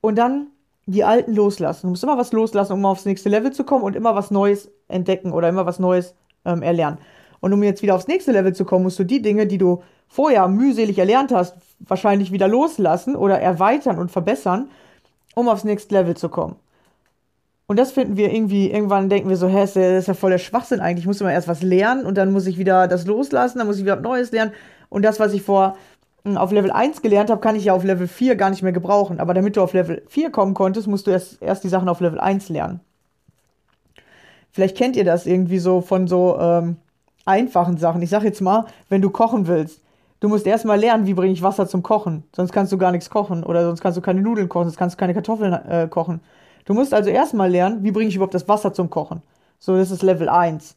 Und 0.00 0.16
dann 0.16 0.46
die 0.86 1.02
alten 1.02 1.34
loslassen. 1.34 1.88
Du 1.88 1.90
musst 1.90 2.04
immer 2.04 2.16
was 2.16 2.32
loslassen, 2.32 2.74
um 2.74 2.86
aufs 2.86 3.06
nächste 3.06 3.28
Level 3.28 3.52
zu 3.52 3.64
kommen 3.64 3.82
und 3.82 3.96
immer 3.96 4.14
was 4.14 4.30
Neues 4.30 4.70
entdecken 4.86 5.32
oder 5.32 5.48
immer 5.48 5.66
was 5.66 5.80
Neues 5.80 6.14
ähm, 6.44 6.62
erlernen. 6.62 6.98
Und 7.40 7.52
um 7.52 7.62
jetzt 7.64 7.82
wieder 7.82 7.96
aufs 7.96 8.06
nächste 8.06 8.30
Level 8.30 8.54
zu 8.54 8.64
kommen, 8.64 8.84
musst 8.84 9.00
du 9.00 9.04
die 9.04 9.20
Dinge, 9.20 9.48
die 9.48 9.58
du 9.58 9.82
vorher 10.06 10.46
mühselig 10.46 10.96
erlernt 10.98 11.32
hast, 11.32 11.56
wahrscheinlich 11.80 12.30
wieder 12.30 12.46
loslassen 12.46 13.16
oder 13.16 13.40
erweitern 13.40 13.98
und 13.98 14.12
verbessern, 14.12 14.70
um 15.34 15.48
aufs 15.48 15.64
nächste 15.64 15.92
Level 15.92 16.16
zu 16.16 16.28
kommen. 16.28 16.54
Und 17.68 17.78
das 17.78 17.92
finden 17.92 18.16
wir 18.16 18.32
irgendwie, 18.32 18.70
irgendwann 18.70 19.08
denken 19.08 19.28
wir 19.28 19.36
so, 19.36 19.48
hä, 19.48 19.60
das 19.60 19.74
ist 19.74 20.08
ja 20.08 20.14
voll 20.14 20.30
der 20.30 20.38
Schwachsinn 20.38 20.80
eigentlich. 20.80 21.02
Ich 21.02 21.08
muss 21.08 21.20
immer 21.20 21.32
erst 21.32 21.48
was 21.48 21.62
lernen 21.62 22.06
und 22.06 22.16
dann 22.16 22.32
muss 22.32 22.46
ich 22.46 22.58
wieder 22.58 22.86
das 22.86 23.06
loslassen, 23.06 23.58
dann 23.58 23.66
muss 23.66 23.78
ich 23.78 23.84
wieder 23.84 23.96
Neues 23.96 24.30
lernen. 24.30 24.52
Und 24.88 25.02
das, 25.02 25.18
was 25.18 25.32
ich 25.32 25.42
vor 25.42 25.76
auf 26.34 26.50
Level 26.50 26.72
1 26.72 27.02
gelernt 27.02 27.30
habe, 27.30 27.40
kann 27.40 27.54
ich 27.54 27.66
ja 27.66 27.72
auf 27.72 27.84
Level 27.84 28.08
4 28.08 28.34
gar 28.34 28.50
nicht 28.50 28.62
mehr 28.62 28.72
gebrauchen. 28.72 29.20
Aber 29.20 29.34
damit 29.34 29.56
du 29.56 29.62
auf 29.62 29.72
Level 29.72 30.02
4 30.08 30.30
kommen 30.30 30.54
konntest, 30.54 30.88
musst 30.88 31.06
du 31.06 31.12
erst, 31.12 31.40
erst 31.40 31.62
die 31.62 31.68
Sachen 31.68 31.88
auf 31.88 32.00
Level 32.00 32.18
1 32.18 32.48
lernen. 32.48 32.80
Vielleicht 34.50 34.76
kennt 34.76 34.96
ihr 34.96 35.04
das 35.04 35.26
irgendwie 35.26 35.58
so 35.58 35.80
von 35.80 36.08
so 36.08 36.38
ähm, 36.40 36.78
einfachen 37.26 37.76
Sachen. 37.76 38.02
Ich 38.02 38.10
sag 38.10 38.24
jetzt 38.24 38.40
mal, 38.40 38.64
wenn 38.88 39.02
du 39.02 39.10
kochen 39.10 39.46
willst, 39.46 39.82
du 40.20 40.28
musst 40.28 40.46
erstmal 40.46 40.80
lernen, 40.80 41.06
wie 41.06 41.14
bringe 41.14 41.32
ich 41.32 41.42
Wasser 41.42 41.68
zum 41.68 41.82
Kochen. 41.82 42.24
Sonst 42.34 42.52
kannst 42.52 42.72
du 42.72 42.78
gar 42.78 42.90
nichts 42.90 43.10
kochen 43.10 43.44
oder 43.44 43.64
sonst 43.64 43.80
kannst 43.80 43.96
du 43.96 44.00
keine 44.00 44.22
Nudeln 44.22 44.48
kochen, 44.48 44.64
sonst 44.64 44.78
kannst 44.78 44.96
du 44.96 44.98
keine 44.98 45.14
Kartoffeln 45.14 45.52
äh, 45.52 45.88
kochen. 45.88 46.20
Du 46.66 46.74
musst 46.74 46.92
also 46.92 47.08
erstmal 47.08 47.50
lernen, 47.50 47.82
wie 47.84 47.92
bringe 47.92 48.08
ich 48.08 48.16
überhaupt 48.16 48.34
das 48.34 48.48
Wasser 48.48 48.74
zum 48.74 48.90
Kochen. 48.90 49.22
So, 49.58 49.76
das 49.76 49.90
ist 49.90 50.02
Level 50.02 50.28
1. 50.28 50.76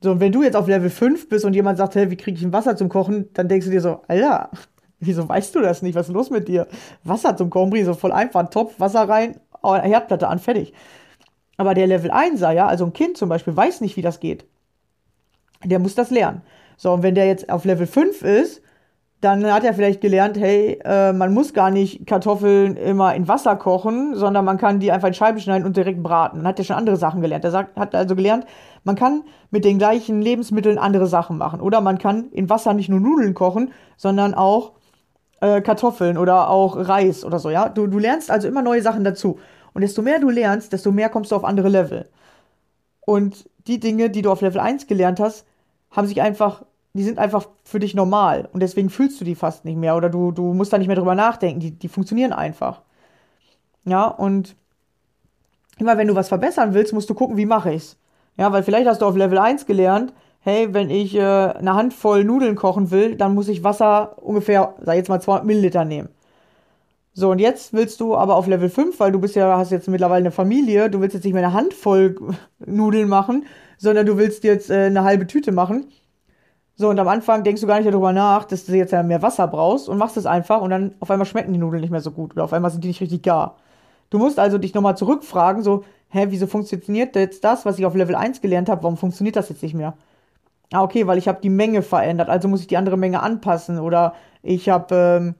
So, 0.00 0.10
und 0.10 0.20
wenn 0.20 0.32
du 0.32 0.42
jetzt 0.42 0.56
auf 0.56 0.66
Level 0.66 0.90
5 0.90 1.28
bist 1.28 1.44
und 1.44 1.54
jemand 1.54 1.78
sagt, 1.78 1.94
hey, 1.94 2.10
wie 2.10 2.16
kriege 2.16 2.36
ich 2.36 2.44
ein 2.44 2.52
Wasser 2.52 2.76
zum 2.76 2.88
Kochen, 2.88 3.28
dann 3.34 3.46
denkst 3.46 3.66
du 3.66 3.70
dir 3.70 3.80
so, 3.80 4.00
Alter, 4.08 4.50
wieso 5.00 5.28
weißt 5.28 5.54
du 5.54 5.60
das 5.60 5.82
nicht? 5.82 5.94
Was 5.94 6.08
ist 6.08 6.14
los 6.14 6.30
mit 6.30 6.48
dir? 6.48 6.66
Wasser 7.04 7.36
zum 7.36 7.50
Kochen, 7.50 7.70
bring 7.70 7.84
so 7.84 7.94
voll 7.94 8.10
einfach, 8.10 8.48
Topf, 8.50 8.80
Wasser 8.80 9.08
rein, 9.08 9.38
Herdplatte 9.62 10.26
an, 10.26 10.38
fertig. 10.38 10.72
Aber 11.58 11.74
der 11.74 11.86
Level 11.86 12.10
1er, 12.10 12.50
ja, 12.50 12.66
also 12.66 12.86
ein 12.86 12.94
Kind 12.94 13.18
zum 13.18 13.28
Beispiel, 13.28 13.54
weiß 13.54 13.82
nicht, 13.82 13.96
wie 13.96 14.02
das 14.02 14.18
geht. 14.18 14.46
Der 15.62 15.78
muss 15.78 15.94
das 15.94 16.10
lernen. 16.10 16.40
So, 16.78 16.90
und 16.92 17.02
wenn 17.02 17.14
der 17.14 17.26
jetzt 17.26 17.50
auf 17.50 17.64
Level 17.66 17.86
5 17.86 18.22
ist, 18.22 18.62
dann 19.22 19.46
hat 19.52 19.62
er 19.62 19.72
vielleicht 19.72 20.00
gelernt, 20.00 20.36
hey, 20.36 20.80
äh, 20.84 21.12
man 21.12 21.32
muss 21.32 21.54
gar 21.54 21.70
nicht 21.70 22.08
Kartoffeln 22.08 22.76
immer 22.76 23.14
in 23.14 23.28
Wasser 23.28 23.54
kochen, 23.54 24.16
sondern 24.16 24.44
man 24.44 24.58
kann 24.58 24.80
die 24.80 24.90
einfach 24.90 25.06
in 25.06 25.14
Scheiben 25.14 25.38
schneiden 25.38 25.64
und 25.64 25.76
direkt 25.76 26.02
braten. 26.02 26.38
Dann 26.38 26.48
hat 26.48 26.58
er 26.58 26.64
schon 26.64 26.74
andere 26.74 26.96
Sachen 26.96 27.20
gelernt. 27.20 27.44
Er 27.44 27.52
sagt, 27.52 27.76
hat 27.76 27.94
also 27.94 28.16
gelernt, 28.16 28.46
man 28.82 28.96
kann 28.96 29.22
mit 29.52 29.64
den 29.64 29.78
gleichen 29.78 30.20
Lebensmitteln 30.20 30.76
andere 30.76 31.06
Sachen 31.06 31.38
machen. 31.38 31.60
Oder 31.60 31.80
man 31.80 31.98
kann 31.98 32.30
in 32.32 32.50
Wasser 32.50 32.74
nicht 32.74 32.88
nur 32.88 32.98
Nudeln 32.98 33.34
kochen, 33.34 33.70
sondern 33.96 34.34
auch 34.34 34.72
äh, 35.40 35.60
Kartoffeln 35.60 36.18
oder 36.18 36.50
auch 36.50 36.76
Reis 36.76 37.24
oder 37.24 37.38
so, 37.38 37.48
ja. 37.48 37.68
Du, 37.68 37.86
du 37.86 38.00
lernst 38.00 38.28
also 38.28 38.48
immer 38.48 38.62
neue 38.62 38.82
Sachen 38.82 39.04
dazu. 39.04 39.38
Und 39.72 39.82
desto 39.82 40.02
mehr 40.02 40.18
du 40.18 40.30
lernst, 40.30 40.72
desto 40.72 40.90
mehr 40.90 41.08
kommst 41.08 41.30
du 41.30 41.36
auf 41.36 41.44
andere 41.44 41.68
Level. 41.68 42.08
Und 43.06 43.48
die 43.68 43.78
Dinge, 43.78 44.10
die 44.10 44.22
du 44.22 44.32
auf 44.32 44.40
Level 44.40 44.60
1 44.60 44.88
gelernt 44.88 45.20
hast, 45.20 45.46
haben 45.92 46.08
sich 46.08 46.20
einfach 46.20 46.64
die 46.94 47.04
sind 47.04 47.18
einfach 47.18 47.48
für 47.64 47.78
dich 47.78 47.94
normal 47.94 48.48
und 48.52 48.60
deswegen 48.60 48.90
fühlst 48.90 49.20
du 49.20 49.24
die 49.24 49.34
fast 49.34 49.64
nicht 49.64 49.78
mehr 49.78 49.96
oder 49.96 50.10
du, 50.10 50.30
du 50.30 50.52
musst 50.52 50.72
da 50.72 50.78
nicht 50.78 50.88
mehr 50.88 50.96
drüber 50.96 51.14
nachdenken. 51.14 51.60
Die, 51.60 51.70
die 51.70 51.88
funktionieren 51.88 52.32
einfach. 52.32 52.82
Ja, 53.84 54.06
und 54.06 54.56
immer 55.78 55.96
wenn 55.96 56.08
du 56.08 56.14
was 56.14 56.28
verbessern 56.28 56.74
willst, 56.74 56.92
musst 56.92 57.08
du 57.08 57.14
gucken, 57.14 57.36
wie 57.36 57.46
mache 57.46 57.72
ich's. 57.72 57.96
Ja, 58.36 58.52
weil 58.52 58.62
vielleicht 58.62 58.86
hast 58.86 59.00
du 59.02 59.06
auf 59.06 59.16
Level 59.16 59.38
1 59.38 59.66
gelernt, 59.66 60.12
hey, 60.40 60.72
wenn 60.74 60.90
ich 60.90 61.14
äh, 61.14 61.20
eine 61.20 61.74
Handvoll 61.74 62.24
Nudeln 62.24 62.56
kochen 62.56 62.90
will, 62.90 63.16
dann 63.16 63.34
muss 63.34 63.48
ich 63.48 63.64
Wasser 63.64 64.16
ungefähr, 64.22 64.74
sag 64.80 64.96
jetzt 64.96 65.08
mal 65.08 65.20
200 65.20 65.46
Milliliter 65.46 65.84
nehmen. 65.84 66.08
So, 67.14 67.30
und 67.30 67.38
jetzt 67.38 67.74
willst 67.74 68.00
du 68.00 68.16
aber 68.16 68.36
auf 68.36 68.46
Level 68.46 68.70
5, 68.70 68.98
weil 68.98 69.12
du 69.12 69.18
bist 69.18 69.34
ja, 69.36 69.56
hast 69.58 69.70
jetzt 69.70 69.88
mittlerweile 69.88 70.22
eine 70.22 70.30
Familie, 70.30 70.88
du 70.90 71.00
willst 71.00 71.14
jetzt 71.14 71.24
nicht 71.24 71.34
mehr 71.34 71.44
eine 71.44 71.52
Handvoll 71.52 72.16
Nudeln 72.58 73.08
machen, 73.08 73.46
sondern 73.78 74.06
du 74.06 74.16
willst 74.18 74.44
jetzt 74.44 74.70
äh, 74.70 74.86
eine 74.86 75.04
halbe 75.04 75.26
Tüte 75.26 75.52
machen 75.52 75.86
so, 76.76 76.88
und 76.88 76.98
am 76.98 77.08
Anfang 77.08 77.44
denkst 77.44 77.60
du 77.60 77.66
gar 77.66 77.78
nicht 77.78 77.88
darüber 77.92 78.12
nach, 78.12 78.44
dass 78.44 78.64
du 78.64 78.74
jetzt 78.74 78.92
ja 78.92 79.02
mehr 79.02 79.22
Wasser 79.22 79.46
brauchst 79.46 79.88
und 79.88 79.98
machst 79.98 80.16
es 80.16 80.26
einfach 80.26 80.62
und 80.62 80.70
dann 80.70 80.94
auf 81.00 81.10
einmal 81.10 81.26
schmecken 81.26 81.52
die 81.52 81.58
Nudeln 81.58 81.82
nicht 81.82 81.90
mehr 81.90 82.00
so 82.00 82.10
gut 82.10 82.32
oder 82.32 82.44
auf 82.44 82.52
einmal 82.52 82.70
sind 82.70 82.82
die 82.82 82.88
nicht 82.88 83.00
richtig 83.00 83.22
gar. 83.22 83.56
Du 84.10 84.18
musst 84.18 84.38
also 84.38 84.58
dich 84.58 84.74
nochmal 84.74 84.96
zurückfragen, 84.96 85.62
so, 85.62 85.84
hä, 86.08 86.26
wieso 86.30 86.46
funktioniert 86.46 87.16
jetzt 87.16 87.44
das, 87.44 87.64
was 87.66 87.78
ich 87.78 87.86
auf 87.86 87.94
Level 87.94 88.14
1 88.14 88.40
gelernt 88.40 88.68
habe, 88.68 88.82
warum 88.82 88.96
funktioniert 88.96 89.36
das 89.36 89.48
jetzt 89.48 89.62
nicht 89.62 89.74
mehr? 89.74 89.94
Ah, 90.72 90.82
okay, 90.82 91.06
weil 91.06 91.18
ich 91.18 91.28
habe 91.28 91.40
die 91.42 91.50
Menge 91.50 91.82
verändert, 91.82 92.30
also 92.30 92.48
muss 92.48 92.62
ich 92.62 92.66
die 92.66 92.78
andere 92.78 92.96
Menge 92.96 93.22
anpassen 93.22 93.78
oder 93.78 94.14
ich 94.42 94.68
habe 94.70 94.94
ähm, 94.94 95.34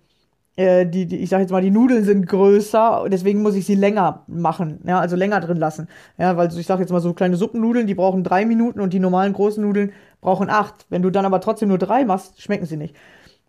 äh, 0.57 0.87
die, 0.87 1.07
die, 1.07 1.19
ich 1.19 1.31
sag 1.31 1.41
jetzt 1.41 1.51
mal, 1.51 1.63
die 1.63 1.71
Nudeln 1.71 2.05
sind 2.05 2.27
größer, 2.27 3.07
deswegen 3.11 3.43
muss 3.43 3.55
ich 3.55 3.65
sie 3.65 3.75
länger 3.75 4.25
machen, 4.27 4.81
ja, 4.87 5.01
also 5.01 5.17
länger 5.17 5.41
drin 5.41 5.57
lassen. 5.57 5.89
Ja, 6.19 6.37
weil 6.37 6.49
ich 6.57 6.67
sag 6.67 6.79
jetzt 6.81 6.93
mal 6.93 7.01
so 7.01 7.15
kleine 7.15 7.37
Suppennudeln, 7.37 7.87
die 7.87 7.95
brauchen 7.95 8.23
drei 8.23 8.45
Minuten 8.45 8.81
und 8.81 8.93
die 8.93 9.01
normalen 9.01 9.33
großen 9.33 9.63
Nudeln 9.63 9.93
brauchen 10.21 10.51
acht. 10.51 10.87
Wenn 10.91 11.03
du 11.03 11.11
dann 11.11 11.25
aber 11.25 11.41
trotzdem 11.41 11.69
nur 11.69 11.79
drei 11.79 12.05
machst, 12.05 12.41
schmecken 12.43 12.67
sie 12.67 12.77
nicht. 12.77 12.95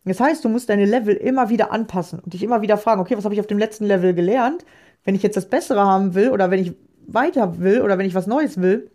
Das 0.06 0.20
heißt, 0.20 0.44
du 0.44 0.50
musst 0.50 0.70
deine 0.70 0.86
Level 0.86 1.16
immer 1.16 1.50
wieder 1.50 1.72
anpassen 1.72 2.20
und 2.20 2.34
dich 2.34 2.44
immer 2.44 2.62
wieder 2.62 2.78
fragen, 2.78 3.02
okay, 3.02 3.18
was 3.18 3.24
habe 3.24 3.34
ich 3.34 3.40
auf 3.40 3.48
dem 3.48 3.58
letzten 3.58 3.86
Level 3.86 4.14
gelernt? 4.14 4.66
Wenn 5.04 5.16
ich 5.16 5.24
jetzt 5.24 5.38
das 5.38 5.50
Bessere 5.50 5.82
haben 5.82 6.14
will 6.14 6.30
oder 6.30 6.52
wenn 6.52 6.60
ich 6.60 6.74
weiter 7.08 7.60
will 7.60 7.82
oder 7.82 7.98
wenn 7.98 8.06
ich 8.06 8.16
was 8.16 8.28
Neues 8.28 8.62
will, 8.62 8.90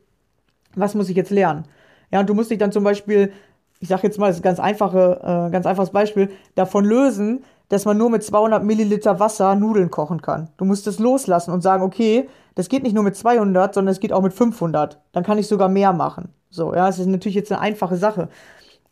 was 0.75 0.95
muss 0.95 1.09
ich 1.09 1.17
jetzt 1.17 1.31
lernen? 1.31 1.65
Ja, 2.11 2.21
und 2.21 2.29
du 2.29 2.35
musst 2.35 2.51
dich 2.51 2.59
dann 2.59 2.73
zum 2.73 2.85
Beispiel, 2.85 3.33
ich 3.81 3.89
sag 3.89 4.03
jetzt 4.03 4.19
mal, 4.19 4.29
das 4.29 4.37
ist 4.37 4.41
ein 4.41 4.45
ganz 4.45 4.61
einfache, 4.61 5.21
äh, 5.23 5.51
ganz 5.51 5.67
einfaches 5.67 5.91
Beispiel, 5.91 6.31
davon 6.55 6.85
lösen, 6.85 7.45
dass 7.69 7.85
man 7.85 7.99
nur 7.99 8.11
mit 8.11 8.23
200 8.23 8.65
Milliliter 8.65 9.21
Wasser 9.21 9.55
Nudeln 9.55 9.91
kochen 9.91 10.23
kann. 10.23 10.49
Du 10.57 10.65
musst 10.65 10.87
es 10.87 10.99
loslassen 10.99 11.53
und 11.53 11.61
sagen, 11.61 11.83
okay, 11.83 12.29
das 12.55 12.69
geht 12.69 12.83
nicht 12.83 12.95
nur 12.95 13.05
mit 13.05 13.17
200, 13.17 13.75
sondern 13.75 13.93
es 13.93 14.01
geht 14.01 14.13
auch 14.13 14.23
mit 14.23 14.33
500. 14.33 14.99
Dann 15.13 15.25
kann 15.25 15.39
ich 15.39 15.47
sogar 15.47 15.69
mehr 15.69 15.93
machen. 15.93 16.31
So, 16.51 16.75
ja, 16.75 16.89
es 16.89 16.99
ist 16.99 17.07
natürlich 17.07 17.37
jetzt 17.37 17.53
eine 17.53 17.61
einfache 17.61 17.97
Sache. 17.97 18.29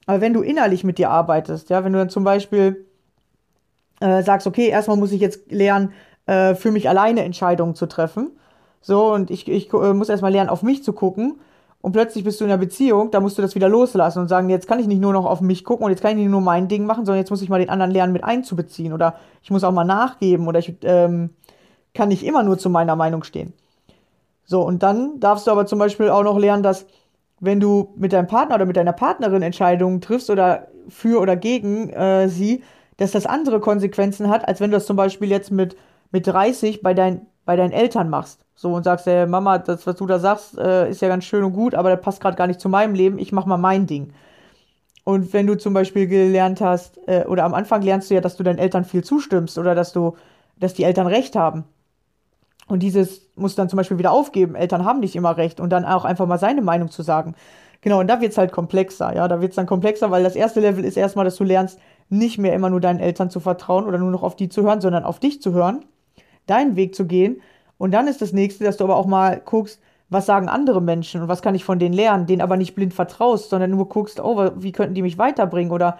Aber 0.06 0.20
wenn 0.20 0.34
du 0.34 0.42
innerlich 0.42 0.84
mit 0.84 0.98
dir 0.98 1.10
arbeitest, 1.10 1.70
ja, 1.70 1.84
wenn 1.84 1.92
du 1.92 1.98
dann 1.98 2.10
zum 2.10 2.22
Beispiel 2.22 2.86
äh, 4.00 4.22
sagst, 4.22 4.46
okay, 4.46 4.68
erstmal 4.68 4.98
muss 4.98 5.12
ich 5.12 5.20
jetzt 5.20 5.50
lernen, 5.50 5.92
äh, 6.26 6.54
für 6.54 6.70
mich 6.70 6.88
alleine 6.88 7.24
Entscheidungen 7.24 7.74
zu 7.74 7.86
treffen. 7.86 8.38
So, 8.82 9.12
und 9.12 9.30
ich, 9.30 9.48
ich 9.48 9.72
äh, 9.72 9.94
muss 9.94 10.10
erstmal 10.10 10.32
lernen, 10.32 10.50
auf 10.50 10.62
mich 10.62 10.84
zu 10.84 10.92
gucken 10.92 11.40
und 11.86 11.92
plötzlich 11.92 12.24
bist 12.24 12.40
du 12.40 12.44
in 12.44 12.50
einer 12.50 12.58
Beziehung, 12.58 13.12
da 13.12 13.20
musst 13.20 13.38
du 13.38 13.42
das 13.42 13.54
wieder 13.54 13.68
loslassen 13.68 14.18
und 14.18 14.26
sagen, 14.26 14.48
jetzt 14.48 14.66
kann 14.66 14.80
ich 14.80 14.88
nicht 14.88 15.00
nur 15.00 15.12
noch 15.12 15.24
auf 15.24 15.40
mich 15.40 15.62
gucken 15.62 15.84
und 15.84 15.92
jetzt 15.92 16.02
kann 16.02 16.10
ich 16.10 16.16
nicht 16.16 16.32
nur 16.32 16.40
mein 16.40 16.66
Ding 16.66 16.84
machen, 16.84 17.06
sondern 17.06 17.20
jetzt 17.20 17.30
muss 17.30 17.42
ich 17.42 17.48
mal 17.48 17.60
den 17.60 17.70
anderen 17.70 17.92
lernen, 17.92 18.12
mit 18.12 18.24
einzubeziehen 18.24 18.92
oder 18.92 19.14
ich 19.40 19.52
muss 19.52 19.62
auch 19.62 19.70
mal 19.70 19.84
nachgeben 19.84 20.48
oder 20.48 20.58
ich 20.58 20.74
ähm, 20.82 21.30
kann 21.94 22.08
nicht 22.08 22.24
immer 22.24 22.42
nur 22.42 22.58
zu 22.58 22.70
meiner 22.70 22.96
Meinung 22.96 23.22
stehen. 23.22 23.52
So, 24.44 24.62
und 24.62 24.82
dann 24.82 25.20
darfst 25.20 25.46
du 25.46 25.52
aber 25.52 25.66
zum 25.66 25.78
Beispiel 25.78 26.08
auch 26.08 26.24
noch 26.24 26.40
lernen, 26.40 26.64
dass 26.64 26.86
wenn 27.38 27.60
du 27.60 27.92
mit 27.94 28.12
deinem 28.12 28.26
Partner 28.26 28.56
oder 28.56 28.66
mit 28.66 28.76
deiner 28.76 28.92
Partnerin 28.92 29.42
Entscheidungen 29.42 30.00
triffst 30.00 30.28
oder 30.28 30.66
für 30.88 31.20
oder 31.20 31.36
gegen 31.36 31.90
äh, 31.90 32.28
sie, 32.28 32.64
dass 32.96 33.12
das 33.12 33.26
andere 33.26 33.60
Konsequenzen 33.60 34.28
hat, 34.28 34.48
als 34.48 34.58
wenn 34.58 34.72
du 34.72 34.76
das 34.76 34.86
zum 34.86 34.96
Beispiel 34.96 35.30
jetzt 35.30 35.52
mit, 35.52 35.76
mit 36.10 36.26
30 36.26 36.82
bei, 36.82 36.94
dein, 36.94 37.28
bei 37.44 37.54
deinen 37.54 37.70
Eltern 37.70 38.10
machst. 38.10 38.45
So 38.58 38.72
und 38.72 38.84
sagst, 38.84 39.04
hey, 39.04 39.26
Mama, 39.26 39.58
das, 39.58 39.86
was 39.86 39.96
du 39.96 40.06
da 40.06 40.18
sagst, 40.18 40.58
äh, 40.58 40.90
ist 40.90 41.02
ja 41.02 41.08
ganz 41.08 41.24
schön 41.24 41.44
und 41.44 41.52
gut, 41.52 41.74
aber 41.74 41.90
das 41.90 42.00
passt 42.00 42.20
gerade 42.20 42.36
gar 42.36 42.46
nicht 42.46 42.58
zu 42.58 42.70
meinem 42.70 42.94
Leben, 42.94 43.18
ich 43.18 43.30
mach 43.30 43.44
mal 43.44 43.58
mein 43.58 43.86
Ding. 43.86 44.14
Und 45.04 45.32
wenn 45.34 45.46
du 45.46 45.56
zum 45.56 45.74
Beispiel 45.74 46.08
gelernt 46.08 46.60
hast, 46.62 46.98
äh, 47.06 47.26
oder 47.28 47.44
am 47.44 47.54
Anfang 47.54 47.82
lernst 47.82 48.10
du 48.10 48.14
ja, 48.14 48.20
dass 48.22 48.36
du 48.36 48.42
deinen 48.42 48.58
Eltern 48.58 48.84
viel 48.84 49.04
zustimmst 49.04 49.58
oder 49.58 49.74
dass 49.74 49.92
du, 49.92 50.16
dass 50.58 50.74
die 50.74 50.84
Eltern 50.84 51.06
Recht 51.06 51.36
haben. 51.36 51.64
Und 52.66 52.82
dieses 52.82 53.28
muss 53.36 53.54
dann 53.54 53.68
zum 53.68 53.76
Beispiel 53.76 53.98
wieder 53.98 54.10
aufgeben. 54.10 54.56
Eltern 54.56 54.84
haben 54.84 55.00
nicht 55.00 55.14
immer 55.14 55.36
recht 55.36 55.60
und 55.60 55.70
dann 55.70 55.84
auch 55.84 56.04
einfach 56.04 56.26
mal 56.26 56.38
seine 56.38 56.62
Meinung 56.62 56.90
zu 56.90 57.02
sagen. 57.02 57.34
Genau, 57.82 58.00
und 58.00 58.08
da 58.08 58.20
wird 58.20 58.32
es 58.32 58.38
halt 58.38 58.50
komplexer, 58.52 59.14
ja. 59.14 59.28
Da 59.28 59.40
wird 59.40 59.50
es 59.50 59.56
dann 59.56 59.66
komplexer, 59.66 60.10
weil 60.10 60.24
das 60.24 60.34
erste 60.34 60.60
Level 60.60 60.84
ist 60.84 60.96
erstmal, 60.96 61.24
dass 61.24 61.36
du 61.36 61.44
lernst, 61.44 61.78
nicht 62.08 62.38
mehr 62.38 62.54
immer 62.54 62.70
nur 62.70 62.80
deinen 62.80 63.00
Eltern 63.00 63.30
zu 63.30 63.38
vertrauen 63.38 63.84
oder 63.84 63.98
nur 63.98 64.10
noch 64.10 64.22
auf 64.22 64.34
die 64.34 64.48
zu 64.48 64.62
hören, 64.62 64.80
sondern 64.80 65.04
auf 65.04 65.20
dich 65.20 65.42
zu 65.42 65.52
hören, 65.52 65.84
deinen 66.46 66.74
Weg 66.74 66.94
zu 66.94 67.06
gehen 67.06 67.40
und 67.78 67.92
dann 67.92 68.08
ist 68.08 68.22
das 68.22 68.32
nächste, 68.32 68.64
dass 68.64 68.76
du 68.76 68.84
aber 68.84 68.96
auch 68.96 69.06
mal 69.06 69.40
guckst, 69.44 69.80
was 70.08 70.26
sagen 70.26 70.48
andere 70.48 70.80
Menschen 70.80 71.22
und 71.22 71.28
was 71.28 71.42
kann 71.42 71.54
ich 71.54 71.64
von 71.64 71.78
denen 71.78 71.94
lernen, 71.94 72.26
denen 72.26 72.42
aber 72.42 72.56
nicht 72.56 72.74
blind 72.74 72.94
vertraust, 72.94 73.50
sondern 73.50 73.70
nur 73.70 73.88
guckst, 73.88 74.20
oh, 74.20 74.52
wie 74.56 74.72
könnten 74.72 74.94
die 74.94 75.02
mich 75.02 75.18
weiterbringen 75.18 75.72
oder 75.72 75.98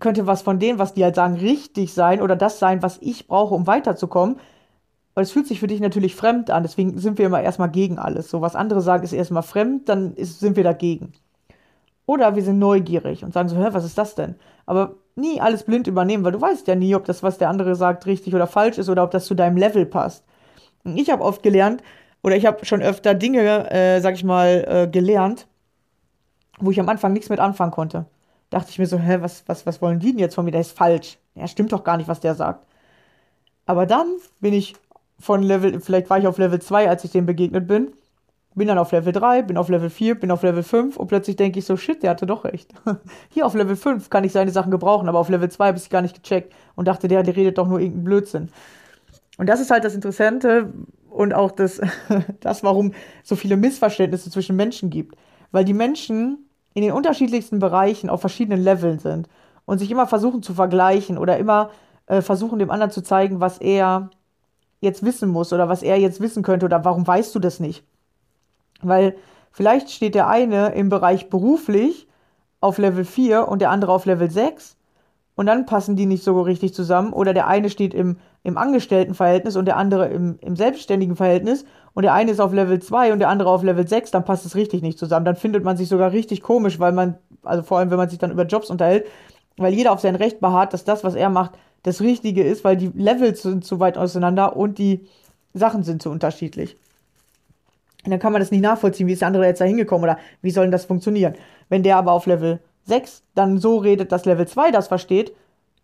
könnte 0.00 0.26
was 0.26 0.42
von 0.42 0.58
denen, 0.58 0.78
was 0.78 0.94
die 0.94 1.04
halt 1.04 1.14
sagen, 1.14 1.34
richtig 1.34 1.92
sein 1.92 2.20
oder 2.20 2.36
das 2.36 2.58
sein, 2.58 2.82
was 2.82 2.98
ich 3.00 3.26
brauche, 3.26 3.54
um 3.54 3.66
weiterzukommen. 3.66 4.38
Weil 5.14 5.24
es 5.24 5.32
fühlt 5.32 5.48
sich 5.48 5.58
für 5.58 5.66
dich 5.66 5.80
natürlich 5.80 6.14
fremd 6.14 6.50
an, 6.50 6.62
deswegen 6.62 6.98
sind 6.98 7.18
wir 7.18 7.26
immer 7.26 7.42
erstmal 7.42 7.70
gegen 7.70 7.98
alles. 7.98 8.30
So, 8.30 8.40
was 8.40 8.54
andere 8.54 8.80
sagen, 8.80 9.02
ist 9.02 9.12
erstmal 9.12 9.42
fremd, 9.42 9.88
dann 9.88 10.14
ist, 10.14 10.38
sind 10.38 10.56
wir 10.56 10.62
dagegen. 10.64 11.12
Oder 12.06 12.36
wir 12.36 12.42
sind 12.42 12.58
neugierig 12.58 13.24
und 13.24 13.34
sagen 13.34 13.48
so, 13.48 13.56
hä, 13.56 13.68
was 13.72 13.84
ist 13.84 13.98
das 13.98 14.14
denn? 14.14 14.36
Aber 14.64 14.94
nie 15.16 15.40
alles 15.40 15.64
blind 15.64 15.88
übernehmen, 15.88 16.24
weil 16.24 16.32
du 16.32 16.40
weißt 16.40 16.66
ja 16.68 16.74
nie, 16.74 16.94
ob 16.94 17.04
das, 17.04 17.22
was 17.22 17.38
der 17.38 17.48
andere 17.48 17.74
sagt, 17.74 18.06
richtig 18.06 18.34
oder 18.34 18.46
falsch 18.46 18.78
ist 18.78 18.88
oder 18.88 19.02
ob 19.02 19.10
das 19.10 19.26
zu 19.26 19.34
deinem 19.34 19.56
Level 19.56 19.84
passt. 19.84 20.24
Ich 20.84 21.10
habe 21.10 21.22
oft 21.22 21.42
gelernt, 21.42 21.82
oder 22.22 22.36
ich 22.36 22.46
habe 22.46 22.64
schon 22.64 22.82
öfter 22.82 23.14
Dinge, 23.14 23.70
äh, 23.70 24.00
sag 24.00 24.14
ich 24.14 24.24
mal, 24.24 24.64
äh, 24.68 24.88
gelernt, 24.88 25.46
wo 26.58 26.70
ich 26.70 26.80
am 26.80 26.88
Anfang 26.88 27.12
nichts 27.12 27.28
mit 27.28 27.40
anfangen 27.40 27.72
konnte. 27.72 28.06
Dachte 28.50 28.70
ich 28.70 28.78
mir 28.78 28.86
so, 28.86 28.98
hä, 28.98 29.18
was, 29.20 29.44
was, 29.46 29.66
was 29.66 29.82
wollen 29.82 30.00
die 30.00 30.10
denn 30.10 30.18
jetzt 30.18 30.34
von 30.34 30.44
mir? 30.44 30.50
Der 30.50 30.62
ist 30.62 30.76
falsch. 30.76 31.18
Ja, 31.34 31.46
stimmt 31.46 31.72
doch 31.72 31.84
gar 31.84 31.96
nicht, 31.96 32.08
was 32.08 32.20
der 32.20 32.34
sagt. 32.34 32.66
Aber 33.66 33.86
dann 33.86 34.06
bin 34.40 34.54
ich 34.54 34.74
von 35.20 35.42
Level, 35.42 35.80
vielleicht 35.80 36.08
war 36.10 36.18
ich 36.18 36.26
auf 36.26 36.38
Level 36.38 36.60
2, 36.60 36.88
als 36.88 37.04
ich 37.04 37.10
dem 37.10 37.26
begegnet 37.26 37.66
bin, 37.66 37.92
bin 38.54 38.68
dann 38.68 38.78
auf 38.78 38.92
Level 38.92 39.12
3, 39.12 39.42
bin 39.42 39.56
auf 39.56 39.68
Level 39.68 39.90
4, 39.90 40.18
bin 40.18 40.30
auf 40.30 40.42
Level 40.42 40.62
5 40.62 40.96
und 40.96 41.06
plötzlich 41.06 41.36
denke 41.36 41.58
ich 41.58 41.66
so, 41.66 41.76
shit, 41.76 42.02
der 42.02 42.10
hatte 42.10 42.26
doch 42.26 42.44
recht. 42.44 42.72
Hier 43.30 43.46
auf 43.46 43.54
Level 43.54 43.76
5 43.76 44.10
kann 44.10 44.24
ich 44.24 44.32
seine 44.32 44.50
Sachen 44.50 44.70
gebrauchen, 44.70 45.08
aber 45.08 45.18
auf 45.18 45.28
Level 45.28 45.50
2 45.50 45.68
habe 45.68 45.78
ich 45.78 45.90
gar 45.90 46.02
nicht 46.02 46.22
gecheckt 46.22 46.52
und 46.74 46.88
dachte, 46.88 47.08
der, 47.08 47.22
der 47.22 47.36
redet 47.36 47.58
doch 47.58 47.68
nur 47.68 47.78
irgendeinen 47.78 48.04
Blödsinn. 48.04 48.50
Und 49.38 49.48
das 49.48 49.60
ist 49.60 49.70
halt 49.70 49.84
das 49.84 49.94
Interessante 49.94 50.74
und 51.08 51.32
auch 51.32 51.52
das, 51.52 51.80
das, 52.40 52.62
warum 52.62 52.92
so 53.22 53.36
viele 53.36 53.56
Missverständnisse 53.56 54.30
zwischen 54.30 54.56
Menschen 54.56 54.90
gibt. 54.90 55.16
Weil 55.50 55.64
die 55.64 55.74
Menschen 55.74 56.50
in 56.74 56.82
den 56.82 56.92
unterschiedlichsten 56.92 57.58
Bereichen 57.58 58.10
auf 58.10 58.20
verschiedenen 58.20 58.62
Leveln 58.62 58.98
sind 58.98 59.28
und 59.64 59.78
sich 59.78 59.90
immer 59.90 60.06
versuchen 60.06 60.42
zu 60.42 60.52
vergleichen 60.52 61.16
oder 61.16 61.38
immer 61.38 61.70
äh, 62.06 62.20
versuchen, 62.20 62.58
dem 62.58 62.70
anderen 62.70 62.90
zu 62.90 63.02
zeigen, 63.02 63.40
was 63.40 63.58
er 63.58 64.10
jetzt 64.80 65.02
wissen 65.04 65.30
muss 65.30 65.52
oder 65.52 65.68
was 65.68 65.82
er 65.82 65.98
jetzt 65.98 66.20
wissen 66.20 66.42
könnte 66.42 66.66
oder 66.66 66.84
warum 66.84 67.06
weißt 67.06 67.34
du 67.34 67.38
das 67.38 67.58
nicht. 67.58 67.84
Weil 68.82 69.16
vielleicht 69.50 69.90
steht 69.90 70.14
der 70.14 70.28
eine 70.28 70.72
im 70.74 70.88
Bereich 70.88 71.30
beruflich 71.30 72.06
auf 72.60 72.78
Level 72.78 73.04
4 73.04 73.48
und 73.48 73.60
der 73.60 73.70
andere 73.70 73.92
auf 73.92 74.04
Level 74.04 74.30
6 74.30 74.76
und 75.38 75.46
dann 75.46 75.66
passen 75.66 75.94
die 75.94 76.06
nicht 76.06 76.24
so 76.24 76.40
richtig 76.42 76.74
zusammen. 76.74 77.12
Oder 77.12 77.32
der 77.32 77.46
eine 77.46 77.70
steht 77.70 77.94
im, 77.94 78.16
im 78.42 78.56
Angestelltenverhältnis 78.56 79.56
und 79.56 79.64
der 79.64 79.76
andere 79.76 80.08
im, 80.08 80.38
im 80.40 80.56
selbstständigen 80.56 81.16
Verhältnis 81.16 81.64
und 81.94 82.02
der 82.04 82.14
eine 82.14 82.30
ist 82.30 82.40
auf 82.40 82.52
Level 82.52 82.80
2 82.80 83.12
und 83.12 83.18
der 83.18 83.28
andere 83.28 83.50
auf 83.50 83.62
Level 83.62 83.86
6, 83.86 84.12
dann 84.12 84.24
passt 84.24 84.46
es 84.46 84.54
richtig 84.54 84.82
nicht 84.82 84.98
zusammen. 84.98 85.24
Dann 85.24 85.36
findet 85.36 85.64
man 85.64 85.76
sich 85.76 85.88
sogar 85.88 86.12
richtig 86.12 86.42
komisch, 86.42 86.78
weil 86.78 86.92
man, 86.92 87.18
also 87.42 87.62
vor 87.62 87.78
allem, 87.78 87.90
wenn 87.90 87.96
man 87.96 88.08
sich 88.08 88.18
dann 88.18 88.30
über 88.30 88.46
Jobs 88.46 88.70
unterhält, 88.70 89.06
weil 89.56 89.74
jeder 89.74 89.92
auf 89.92 90.00
sein 90.00 90.14
Recht 90.14 90.40
beharrt, 90.40 90.72
dass 90.72 90.84
das, 90.84 91.02
was 91.02 91.14
er 91.14 91.28
macht, 91.28 91.52
das 91.82 92.00
Richtige 92.00 92.42
ist, 92.44 92.64
weil 92.64 92.76
die 92.76 92.92
Levels 92.94 93.42
sind 93.42 93.64
zu 93.64 93.80
weit 93.80 93.98
auseinander 93.98 94.56
und 94.56 94.78
die 94.78 95.08
Sachen 95.54 95.82
sind 95.82 96.02
zu 96.02 96.10
unterschiedlich. 96.10 96.76
Und 98.04 98.12
dann 98.12 98.20
kann 98.20 98.32
man 98.32 98.40
das 98.40 98.50
nicht 98.50 98.60
nachvollziehen, 98.62 99.06
wie 99.06 99.12
ist 99.12 99.22
der 99.22 99.28
andere 99.28 99.46
jetzt 99.46 99.60
da 99.60 99.64
hingekommen 99.64 100.04
oder 100.04 100.18
wie 100.40 100.50
soll 100.50 100.64
denn 100.64 100.72
das 100.72 100.84
funktionieren. 100.84 101.34
Wenn 101.68 101.82
der 101.82 101.96
aber 101.96 102.12
auf 102.12 102.26
Level 102.26 102.60
6 102.84 103.22
dann 103.34 103.58
so 103.58 103.76
redet, 103.78 104.12
dass 104.12 104.24
Level 104.24 104.46
2 104.46 104.70
das 104.70 104.88
versteht, 104.88 105.32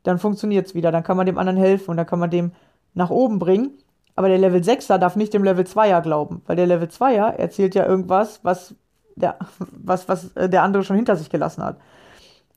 dann 0.04 0.18
funktioniert 0.18 0.66
es 0.66 0.74
wieder. 0.74 0.92
Dann 0.92 1.02
kann 1.02 1.16
man 1.16 1.26
dem 1.26 1.38
anderen 1.38 1.58
helfen 1.58 1.90
und 1.90 1.96
dann 1.96 2.06
kann 2.06 2.20
man 2.20 2.30
dem 2.30 2.52
nach 2.94 3.10
oben 3.10 3.38
bringen. 3.38 3.72
Aber 4.16 4.28
der 4.28 4.38
Level 4.38 4.60
6er 4.60 4.98
darf 4.98 5.16
nicht 5.16 5.34
dem 5.34 5.42
Level 5.42 5.64
2er 5.64 6.00
glauben, 6.00 6.42
weil 6.46 6.54
der 6.56 6.66
Level 6.66 6.88
2er 6.88 7.32
erzählt 7.32 7.74
ja 7.74 7.84
irgendwas, 7.84 8.40
was 8.44 8.76
der, 9.16 9.38
was, 9.70 10.08
was 10.08 10.36
äh, 10.36 10.48
der 10.48 10.62
andere 10.62 10.84
schon 10.84 10.96
hinter 10.96 11.16
sich 11.16 11.30
gelassen 11.30 11.64
hat. 11.64 11.78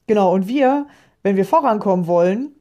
Genau, 0.05 0.33
und 0.33 0.47
wir, 0.47 0.85
wenn 1.23 1.35
wir 1.35 1.45
vorankommen 1.45 2.05
wollen, 2.05 2.51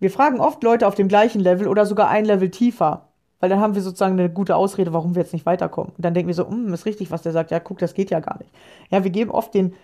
wir 0.00 0.10
fragen 0.10 0.40
oft 0.40 0.62
Leute 0.64 0.88
auf 0.88 0.96
dem 0.96 1.08
gleichen 1.08 1.40
Level 1.40 1.68
oder 1.68 1.86
sogar 1.86 2.08
ein 2.08 2.24
Level 2.24 2.50
tiefer. 2.50 3.08
Weil 3.38 3.48
dann 3.48 3.60
haben 3.60 3.74
wir 3.74 3.82
sozusagen 3.82 4.18
eine 4.18 4.30
gute 4.30 4.54
Ausrede, 4.54 4.92
warum 4.92 5.16
wir 5.16 5.22
jetzt 5.22 5.32
nicht 5.32 5.46
weiterkommen. 5.46 5.92
Und 5.96 6.04
dann 6.04 6.14
denken 6.14 6.28
wir 6.28 6.34
so, 6.34 6.48
hm, 6.48 6.72
ist 6.72 6.86
richtig, 6.86 7.10
was 7.10 7.22
der 7.22 7.32
sagt. 7.32 7.50
Ja, 7.50 7.58
guck, 7.58 7.78
das 7.78 7.94
geht 7.94 8.10
ja 8.10 8.20
gar 8.20 8.38
nicht. 8.38 8.52
Ja, 8.90 9.02
wir 9.02 9.10
geben 9.10 9.32
oft 9.32 9.52
den, 9.54 9.74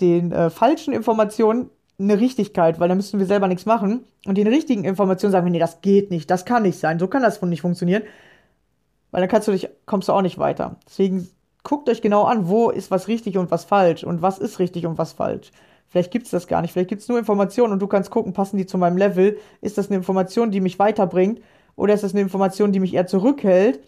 den 0.00 0.32
äh, 0.32 0.50
falschen 0.50 0.92
Informationen 0.92 1.70
eine 1.98 2.20
Richtigkeit, 2.20 2.78
weil 2.78 2.88
dann 2.88 2.96
müssen 2.96 3.18
wir 3.18 3.26
selber 3.26 3.48
nichts 3.48 3.66
machen. 3.66 4.04
Und 4.24 4.38
den 4.38 4.46
richtigen 4.46 4.84
Informationen 4.84 5.32
sagen 5.32 5.46
wir, 5.46 5.50
nee, 5.50 5.58
das 5.58 5.80
geht 5.80 6.10
nicht, 6.10 6.30
das 6.30 6.44
kann 6.44 6.62
nicht 6.62 6.78
sein, 6.78 6.98
so 6.98 7.08
kann 7.08 7.22
das 7.22 7.42
nicht 7.42 7.62
funktionieren. 7.62 8.02
Weil 9.10 9.22
dann 9.22 9.30
kannst 9.30 9.48
du 9.48 9.52
dich, 9.52 9.68
kommst 9.86 10.08
du 10.08 10.12
auch 10.12 10.22
nicht 10.22 10.38
weiter. 10.38 10.76
Deswegen 10.86 11.28
guckt 11.64 11.88
euch 11.88 12.00
genau 12.02 12.24
an, 12.24 12.48
wo 12.48 12.70
ist 12.70 12.90
was 12.90 13.08
richtig 13.08 13.36
und 13.36 13.50
was 13.50 13.64
falsch 13.64 14.04
und 14.04 14.22
was 14.22 14.38
ist 14.38 14.58
richtig 14.58 14.86
und 14.86 14.98
was 14.98 15.12
falsch. 15.12 15.50
Vielleicht 15.88 16.10
gibt 16.10 16.26
es 16.26 16.30
das 16.30 16.46
gar 16.46 16.60
nicht, 16.60 16.72
vielleicht 16.72 16.90
gibt 16.90 17.02
es 17.02 17.08
nur 17.08 17.18
Informationen 17.18 17.72
und 17.72 17.80
du 17.80 17.86
kannst 17.86 18.10
gucken, 18.10 18.34
passen 18.34 18.58
die 18.58 18.66
zu 18.66 18.76
meinem 18.76 18.98
Level? 18.98 19.38
Ist 19.62 19.78
das 19.78 19.88
eine 19.88 19.96
Information, 19.96 20.50
die 20.50 20.60
mich 20.60 20.78
weiterbringt? 20.78 21.40
Oder 21.76 21.94
ist 21.94 22.02
das 22.02 22.12
eine 22.12 22.20
Information, 22.20 22.72
die 22.72 22.80
mich 22.80 22.94
eher 22.94 23.06
zurückhält? 23.06 23.80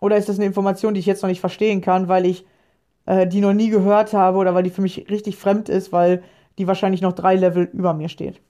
Oder 0.00 0.18
ist 0.18 0.28
das 0.28 0.36
eine 0.36 0.44
Information, 0.44 0.94
die 0.94 1.00
ich 1.00 1.06
jetzt 1.06 1.22
noch 1.22 1.30
nicht 1.30 1.40
verstehen 1.40 1.80
kann, 1.80 2.08
weil 2.08 2.26
ich 2.26 2.44
äh, 3.06 3.26
die 3.26 3.40
noch 3.40 3.54
nie 3.54 3.70
gehört 3.70 4.12
habe 4.12 4.38
oder 4.38 4.54
weil 4.54 4.64
die 4.64 4.70
für 4.70 4.82
mich 4.82 5.08
richtig 5.08 5.36
fremd 5.36 5.68
ist, 5.68 5.92
weil 5.92 6.22
die 6.58 6.66
wahrscheinlich 6.66 7.02
noch 7.02 7.12
drei 7.12 7.36
Level 7.36 7.68
über 7.72 7.94
mir 7.94 8.08
steht. 8.08 8.40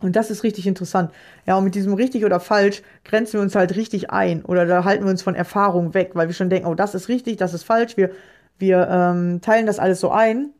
Und 0.00 0.14
das 0.14 0.30
ist 0.30 0.42
richtig 0.42 0.66
interessant. 0.66 1.10
Ja, 1.46 1.56
und 1.56 1.64
mit 1.64 1.74
diesem 1.74 1.94
richtig 1.94 2.24
oder 2.24 2.38
falsch 2.38 2.82
grenzen 3.04 3.34
wir 3.34 3.40
uns 3.40 3.54
halt 3.54 3.76
richtig 3.76 4.10
ein 4.10 4.44
oder 4.44 4.66
da 4.66 4.84
halten 4.84 5.04
wir 5.04 5.10
uns 5.10 5.22
von 5.22 5.34
Erfahrung 5.34 5.94
weg, 5.94 6.10
weil 6.14 6.28
wir 6.28 6.34
schon 6.34 6.50
denken, 6.50 6.68
oh, 6.68 6.74
das 6.74 6.94
ist 6.94 7.08
richtig, 7.08 7.38
das 7.38 7.54
ist 7.54 7.62
falsch. 7.62 7.96
Wir, 7.96 8.10
wir 8.58 8.88
ähm, 8.90 9.40
teilen 9.40 9.66
das 9.66 9.78
alles 9.78 10.00
so 10.00 10.10
ein 10.10 10.50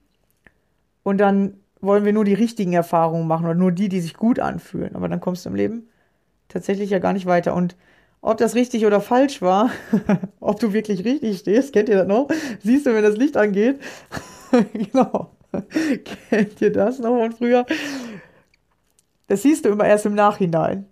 und 1.03 1.19
dann 1.19 1.59
wollen 1.83 2.07
wir 2.07 2.15
nur 2.15 2.25
die 2.25 2.35
richtigen 2.35 2.73
Erfahrungen 2.73 3.27
machen 3.27 3.45
oder 3.45 3.55
nur 3.55 3.73
die, 3.73 3.91
die 3.91 4.01
sich 4.01 4.15
gut 4.15 4.41
anfühlen. 4.41 4.97
Aber 4.97 5.09
dann 5.09 5.21
kommst 5.21 5.45
du 5.45 5.51
im 5.51 5.55
Leben 5.55 5.89
tatsächlich 6.49 6.89
ja 6.89 6.99
gar 6.99 7.13
nicht 7.13 7.27
weiter. 7.27 7.55
Und 7.55 7.77
ob 8.23 8.39
das 8.39 8.55
richtig 8.55 8.87
oder 8.87 9.03
falsch 9.03 9.43
war, 9.43 9.71
ob 10.41 10.59
du 10.61 10.73
wirklich 10.73 11.05
richtig 11.05 11.39
stehst, 11.39 11.75
kennt 11.75 11.91
ihr 11.91 11.97
das 11.97 12.09
noch? 12.09 12.29
Siehst 12.63 12.87
du, 12.87 12.95
wenn 12.95 13.05
das 13.05 13.17
Licht 13.17 13.37
angeht? 13.37 13.79
genau. 14.73 15.36
Kennt 16.31 16.61
ihr 16.61 16.73
das 16.73 16.99
noch 16.99 17.17
von 17.17 17.33
früher? 17.33 17.67
Das 19.29 19.43
siehst 19.43 19.65
du 19.65 19.71
immer 19.71 19.87
erst 19.87 20.07
im 20.07 20.15
Nachhinein. 20.15 20.87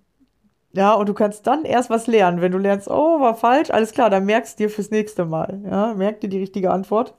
Ja, 0.72 0.94
und 0.94 1.08
du 1.08 1.14
kannst 1.14 1.46
dann 1.46 1.64
erst 1.64 1.88
was 1.88 2.08
lernen. 2.08 2.40
Wenn 2.40 2.50
du 2.50 2.58
lernst, 2.58 2.90
oh, 2.90 3.20
war 3.20 3.36
falsch, 3.36 3.70
alles 3.70 3.92
klar, 3.92 4.10
dann 4.10 4.24
merkst 4.24 4.58
du 4.58 4.64
dir 4.64 4.70
fürs 4.70 4.90
nächste 4.90 5.24
Mal. 5.24 5.60
Ja, 5.64 5.94
merk 5.94 6.20
dir 6.20 6.28
die 6.28 6.40
richtige 6.40 6.72
Antwort. 6.72 7.14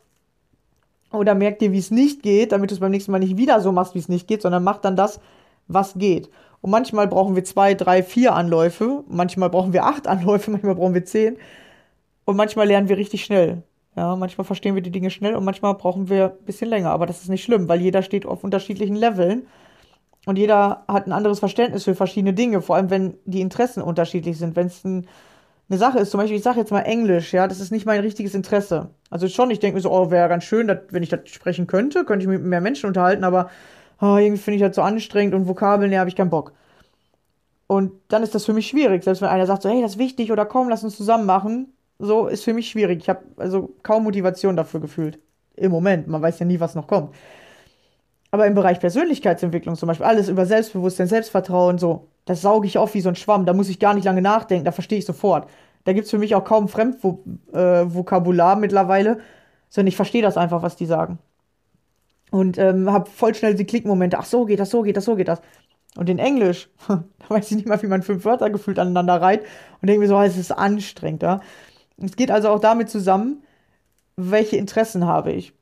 Oder 1.12 1.36
merk 1.36 1.60
dir, 1.60 1.71
wie 1.71 1.80
es 1.80 1.91
nicht 1.91 2.21
geht, 2.21 2.52
damit 2.52 2.71
du 2.71 2.76
es 2.76 2.82
beim 2.82 2.91
nächsten 2.91 3.12
Mal 3.13 3.19
nicht 3.19 3.38
wieder 3.38 3.62
so 3.62 3.71
machst, 3.71 3.95
wie 3.95 4.00
es 4.00 4.10
nicht 4.10 4.28
geht, 4.28 4.41
sondern 4.41 4.63
mach 4.63 4.80
dann 4.80 4.98
das, 4.98 5.21
was 5.67 5.93
geht. 5.93 6.30
Und 6.60 6.71
manchmal 6.71 7.08
brauchen 7.08 7.36
wir 7.36 7.45
zwei, 7.45 7.76
drei, 7.76 8.04
vier 8.04 8.34
Anläufe. 8.36 9.04
Manchmal 9.08 9.50
brauchen 9.50 9.71
wir 9.71 9.86
acht 9.86 10.08
Anläufe, 10.08 10.52
manchmal 10.52 10.76
brauchen 10.76 10.93
wir 10.93 11.06
zehn. 11.06 11.38
Und 12.26 12.36
manchmal 12.36 12.67
lernen 12.67 12.89
wir 12.89 12.98
richtig 12.98 13.24
schnell. 13.24 13.63
Ja, 13.95 14.15
manchmal 14.15 14.45
verstehen 14.45 14.75
wir 14.75 14.81
die 14.81 14.91
Dinge 14.91 15.10
schnell 15.10 15.36
und 15.36 15.45
manchmal 15.45 15.73
brauchen 15.75 16.10
wir 16.10 16.38
ein 16.38 16.45
bisschen 16.45 16.69
länger. 16.69 16.89
Aber 16.91 17.05
das 17.05 17.21
ist 17.21 17.29
nicht 17.29 17.43
schlimm, 17.43 17.69
weil 17.69 17.81
jeder 17.81 18.01
steht 18.01 18.25
auf 18.25 18.43
unterschiedlichen 18.43 18.95
Leveln 18.95 19.47
und 20.25 20.38
jeder 20.38 20.84
hat 20.88 21.08
ein 21.08 21.13
anderes 21.13 21.39
Verständnis 21.39 21.86
für 21.86 21.95
verschiedene 21.95 22.34
Dinge, 22.34 22.62
vor 22.62 22.75
allem 22.75 22.89
wenn 22.89 23.15
die 23.25 23.41
Interessen 23.41 23.81
unterschiedlich 23.81 24.38
sind. 24.38 24.55
Wenn 24.58 24.67
es 24.67 24.84
ein, 24.84 25.08
eine 25.69 25.77
Sache 25.79 25.99
ist, 25.99 26.12
zum 26.12 26.19
Beispiel, 26.19 26.38
ich 26.38 26.43
sage 26.43 26.60
jetzt 26.60 26.71
mal 26.71 26.81
Englisch, 26.81 27.34
ja, 27.34 27.47
das 27.47 27.62
ist 27.62 27.71
nicht 27.71 27.86
mein 27.86 28.01
richtiges 28.01 28.36
Interesse. 28.36 28.89
Also 29.10 29.29
schon, 29.29 29.49
ich 29.51 29.60
denke 29.60 29.75
mir 29.75 29.81
so, 29.81 29.91
oh, 29.91 30.12
wäre 30.12 30.27
ganz 30.27 30.43
schön, 30.43 30.67
dat, 30.67 30.91
wenn 30.91 31.03
ich 31.03 31.10
das 31.10 31.21
sprechen 31.29 31.67
könnte, 31.67 32.03
könnte 32.03 32.23
ich 32.23 32.29
mich 32.29 32.39
mit 32.39 32.47
mehr 32.47 32.62
Menschen 32.62 32.88
unterhalten, 32.88 33.23
aber 33.23 33.49
oh, 34.01 34.17
irgendwie 34.17 34.41
finde 34.41 34.55
ich 34.58 34.62
das 34.62 34.75
so 34.75 34.81
anstrengend 34.81 35.34
und 35.36 35.47
Vokabeln, 35.47 35.91
ja, 35.91 35.99
habe 35.99 36.10
ich 36.10 36.15
keinen 36.17 36.29
Bock. 36.29 36.53
Und 37.67 37.93
dann 38.10 38.23
ist 38.23 38.36
das 38.36 38.45
für 38.45 38.53
mich 38.53 38.67
schwierig, 38.67 39.03
selbst 39.03 39.21
wenn 39.21 39.29
einer 39.29 39.47
sagt 39.47 39.63
so, 39.63 39.69
hey, 39.69 39.81
das 39.81 39.93
ist 39.93 39.97
wichtig 39.99 40.31
oder 40.31 40.45
komm, 40.45 40.69
lass 40.69 40.84
uns 40.84 40.97
zusammen 40.97 41.25
machen 41.25 41.74
so 41.99 42.27
ist 42.27 42.43
für 42.43 42.53
mich 42.53 42.69
schwierig. 42.69 42.99
Ich 43.01 43.10
habe 43.10 43.23
also 43.38 43.73
kaum 43.84 44.03
Motivation 44.03 44.55
dafür 44.55 44.79
gefühlt. 44.79 45.19
Im 45.55 45.71
Moment. 45.71 46.08
Man 46.08 46.21
weiß 46.21 46.39
ja 46.39 46.45
nie, 46.45 46.60
was 46.60 46.75
noch 46.75 46.88
kommt. 46.88 47.15
Aber 48.31 48.47
im 48.47 48.53
Bereich 48.53 48.79
Persönlichkeitsentwicklung 48.81 49.75
zum 49.75 49.88
Beispiel, 49.88 50.05
alles 50.05 50.27
über 50.27 50.45
Selbstbewusstsein, 50.45 51.08
Selbstvertrauen, 51.08 51.77
so, 51.77 52.10
das 52.25 52.41
sauge 52.41 52.67
ich 52.67 52.77
auf 52.77 52.93
wie 52.93 53.01
so 53.01 53.08
ein 53.08 53.15
Schwamm. 53.15 53.45
Da 53.45 53.53
muss 53.53 53.69
ich 53.69 53.79
gar 53.79 53.93
nicht 53.93 54.03
lange 54.03 54.21
nachdenken, 54.21 54.65
da 54.65 54.73
verstehe 54.73 54.99
ich 54.99 55.05
sofort. 55.05 55.47
Da 55.86 55.93
gibt 55.93 56.05
es 56.05 56.12
für 56.12 56.17
mich 56.17 56.36
auch 56.36 56.43
kaum 56.43 56.67
Fremdvokabular 56.67 58.58
äh, 58.58 58.60
mittlerweile, 58.60 59.19
sondern 59.69 59.88
ich 59.88 59.95
verstehe 59.95 60.21
das 60.21 60.36
einfach, 60.36 60.62
was 60.63 60.75
die 60.75 60.86
sagen. 60.86 61.19
Und 62.31 62.58
ähm, 62.58 62.91
habe 62.91 63.10
voll 63.10 63.36
schnell 63.36 63.55
die 63.55 63.65
Klickmomente. 63.65 64.17
Ach, 64.19 64.25
so 64.25 64.45
geht 64.45 64.60
das, 64.60 64.71
so 64.71 64.81
geht 64.81 64.97
das, 64.97 65.05
so 65.05 65.15
geht 65.15 65.27
das. 65.27 65.41
Und 65.95 66.10
in 66.10 66.19
Englisch, 66.19 66.69
da 66.88 67.03
weiß 67.29 67.51
ich 67.51 67.58
nicht 67.58 67.67
mal, 67.67 67.81
wie 67.81 67.88
man 67.88 68.03
fünf 68.03 68.25
Wörter 68.25 68.49
gefühlt 68.49 68.79
aneinander 68.79 69.21
reiht. 69.21 69.43
Und 69.81 69.88
denke 69.88 70.01
mir 70.01 70.08
so, 70.08 70.19
es 70.21 70.38
ist 70.38 70.51
anstrengend, 70.51 71.23
ja. 71.23 71.39
Es 71.97 72.15
geht 72.15 72.31
also 72.31 72.49
auch 72.49 72.60
damit 72.60 72.89
zusammen, 72.89 73.43
welche 74.17 74.58
Interessen 74.58 75.05
habe 75.05 75.34
ich. 75.34 75.53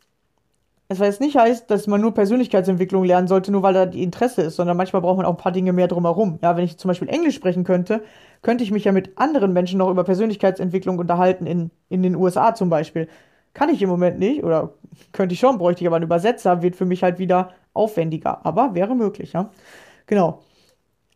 Es 0.89 0.99
was 0.99 1.07
jetzt 1.07 1.21
nicht 1.21 1.37
heißt, 1.37 1.71
dass 1.71 1.87
man 1.87 2.01
nur 2.01 2.13
Persönlichkeitsentwicklung 2.13 3.03
lernen 3.03 3.27
sollte, 3.27 3.51
nur 3.51 3.63
weil 3.63 3.73
da 3.73 3.85
die 3.85 4.03
Interesse 4.03 4.43
ist, 4.43 4.57
sondern 4.57 4.77
manchmal 4.77 5.01
braucht 5.01 5.17
man 5.17 5.25
auch 5.25 5.31
ein 5.31 5.37
paar 5.37 5.51
Dinge 5.51 5.73
mehr 5.73 5.87
drumherum. 5.87 6.39
Ja, 6.43 6.55
wenn 6.55 6.65
ich 6.65 6.77
zum 6.77 6.89
Beispiel 6.89 7.09
Englisch 7.09 7.35
sprechen 7.35 7.63
könnte, 7.63 8.03
könnte 8.41 8.63
ich 8.63 8.71
mich 8.71 8.83
ja 8.83 8.91
mit 8.91 9.17
anderen 9.17 9.53
Menschen 9.53 9.79
noch 9.79 9.89
über 9.89 10.03
Persönlichkeitsentwicklung 10.03 10.99
unterhalten, 10.99 11.47
in, 11.47 11.71
in 11.89 12.03
den 12.03 12.15
USA 12.15 12.53
zum 12.53 12.69
Beispiel. 12.69 13.07
Kann 13.53 13.69
ich 13.69 13.81
im 13.81 13.89
Moment 13.89 14.19
nicht, 14.19 14.43
oder 14.43 14.73
könnte 15.13 15.33
ich 15.33 15.39
schon, 15.39 15.57
bräuchte 15.57 15.81
ich 15.83 15.87
aber 15.87 15.95
einen 15.95 16.05
Übersetzer, 16.05 16.61
wird 16.61 16.75
für 16.75 16.85
mich 16.85 17.01
halt 17.03 17.17
wieder 17.17 17.49
aufwendiger, 17.73 18.45
aber 18.45 18.75
wäre 18.75 18.95
möglich, 18.95 19.33
ja. 19.33 19.49
Genau. 20.07 20.41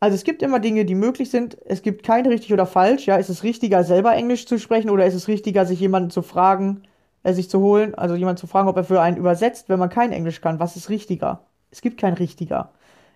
Also 0.00 0.14
es 0.14 0.24
gibt 0.24 0.42
immer 0.42 0.60
Dinge, 0.60 0.84
die 0.84 0.94
möglich 0.94 1.30
sind. 1.30 1.56
Es 1.64 1.82
gibt 1.82 2.04
kein 2.04 2.26
richtig 2.26 2.52
oder 2.52 2.66
falsch. 2.66 3.06
Ja, 3.06 3.16
ist 3.16 3.28
es 3.30 3.42
richtiger, 3.42 3.82
selber 3.84 4.14
Englisch 4.14 4.46
zu 4.46 4.58
sprechen 4.58 4.90
oder 4.90 5.06
ist 5.06 5.14
es 5.14 5.28
richtiger, 5.28 5.66
sich 5.66 5.80
jemanden 5.80 6.10
zu 6.10 6.22
fragen, 6.22 6.82
äh, 7.24 7.32
sich 7.32 7.50
zu 7.50 7.60
holen, 7.60 7.94
also 7.94 8.14
jemanden 8.14 8.38
zu 8.40 8.46
fragen, 8.46 8.68
ob 8.68 8.76
er 8.76 8.84
für 8.84 9.00
einen 9.00 9.16
übersetzt, 9.16 9.68
wenn 9.68 9.78
man 9.78 9.88
kein 9.88 10.12
Englisch 10.12 10.40
kann? 10.40 10.60
Was 10.60 10.76
ist 10.76 10.88
richtiger? 10.88 11.40
Es 11.70 11.80
gibt 11.80 11.98
kein 12.00 12.14
richtiger. 12.14 12.72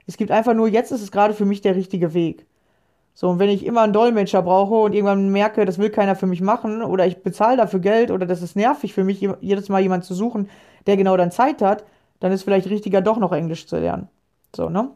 Es 0.07 0.17
gibt 0.17 0.31
einfach 0.33 0.55
nur, 0.55 0.69
jetzt 0.69 0.91
ist 0.93 1.03
es 1.03 1.13
gerade 1.13 1.35
für 1.35 1.45
mich 1.45 1.61
der 1.61 1.77
richtige 1.77 2.15
Weg. 2.15 2.47
So, 3.15 3.29
und 3.29 3.39
wenn 3.39 3.51
ich 3.51 3.65
immer 3.67 3.83
einen 3.83 3.93
Dolmetscher 3.93 4.43
brauche 4.43 4.75
und 4.75 4.95
irgendwann 4.95 5.29
merke, 5.31 5.65
das 5.65 5.79
will 5.79 5.91
keiner 5.91 6.17
für 6.17 6.27
mich 6.27 6.41
machen 6.41 6.83
oder 6.83 7.07
ich 7.07 7.23
bezahle 7.23 7.57
dafür 7.59 7.81
Geld 7.81 8.11
oder 8.11 8.27
das 8.27 8.43
ist 8.43 8.57
nervig 8.57 8.95
für 8.95 9.05
mich, 9.05 9.21
jedes 9.41 9.69
Mal 9.69 9.83
jemanden 9.83 10.07
zu 10.07 10.15
suchen, 10.15 10.49
der 10.87 10.97
genau 10.97 11.17
dann 11.17 11.31
Zeit 11.31 11.63
hat, 11.63 11.85
dann 12.21 12.33
ist 12.33 12.43
vielleicht 12.43 12.71
richtiger, 12.71 13.03
doch 13.03 13.19
noch 13.19 13.33
Englisch 13.33 13.67
zu 13.67 13.79
lernen. 13.79 14.09
So, 14.57 14.69
ne? 14.71 14.91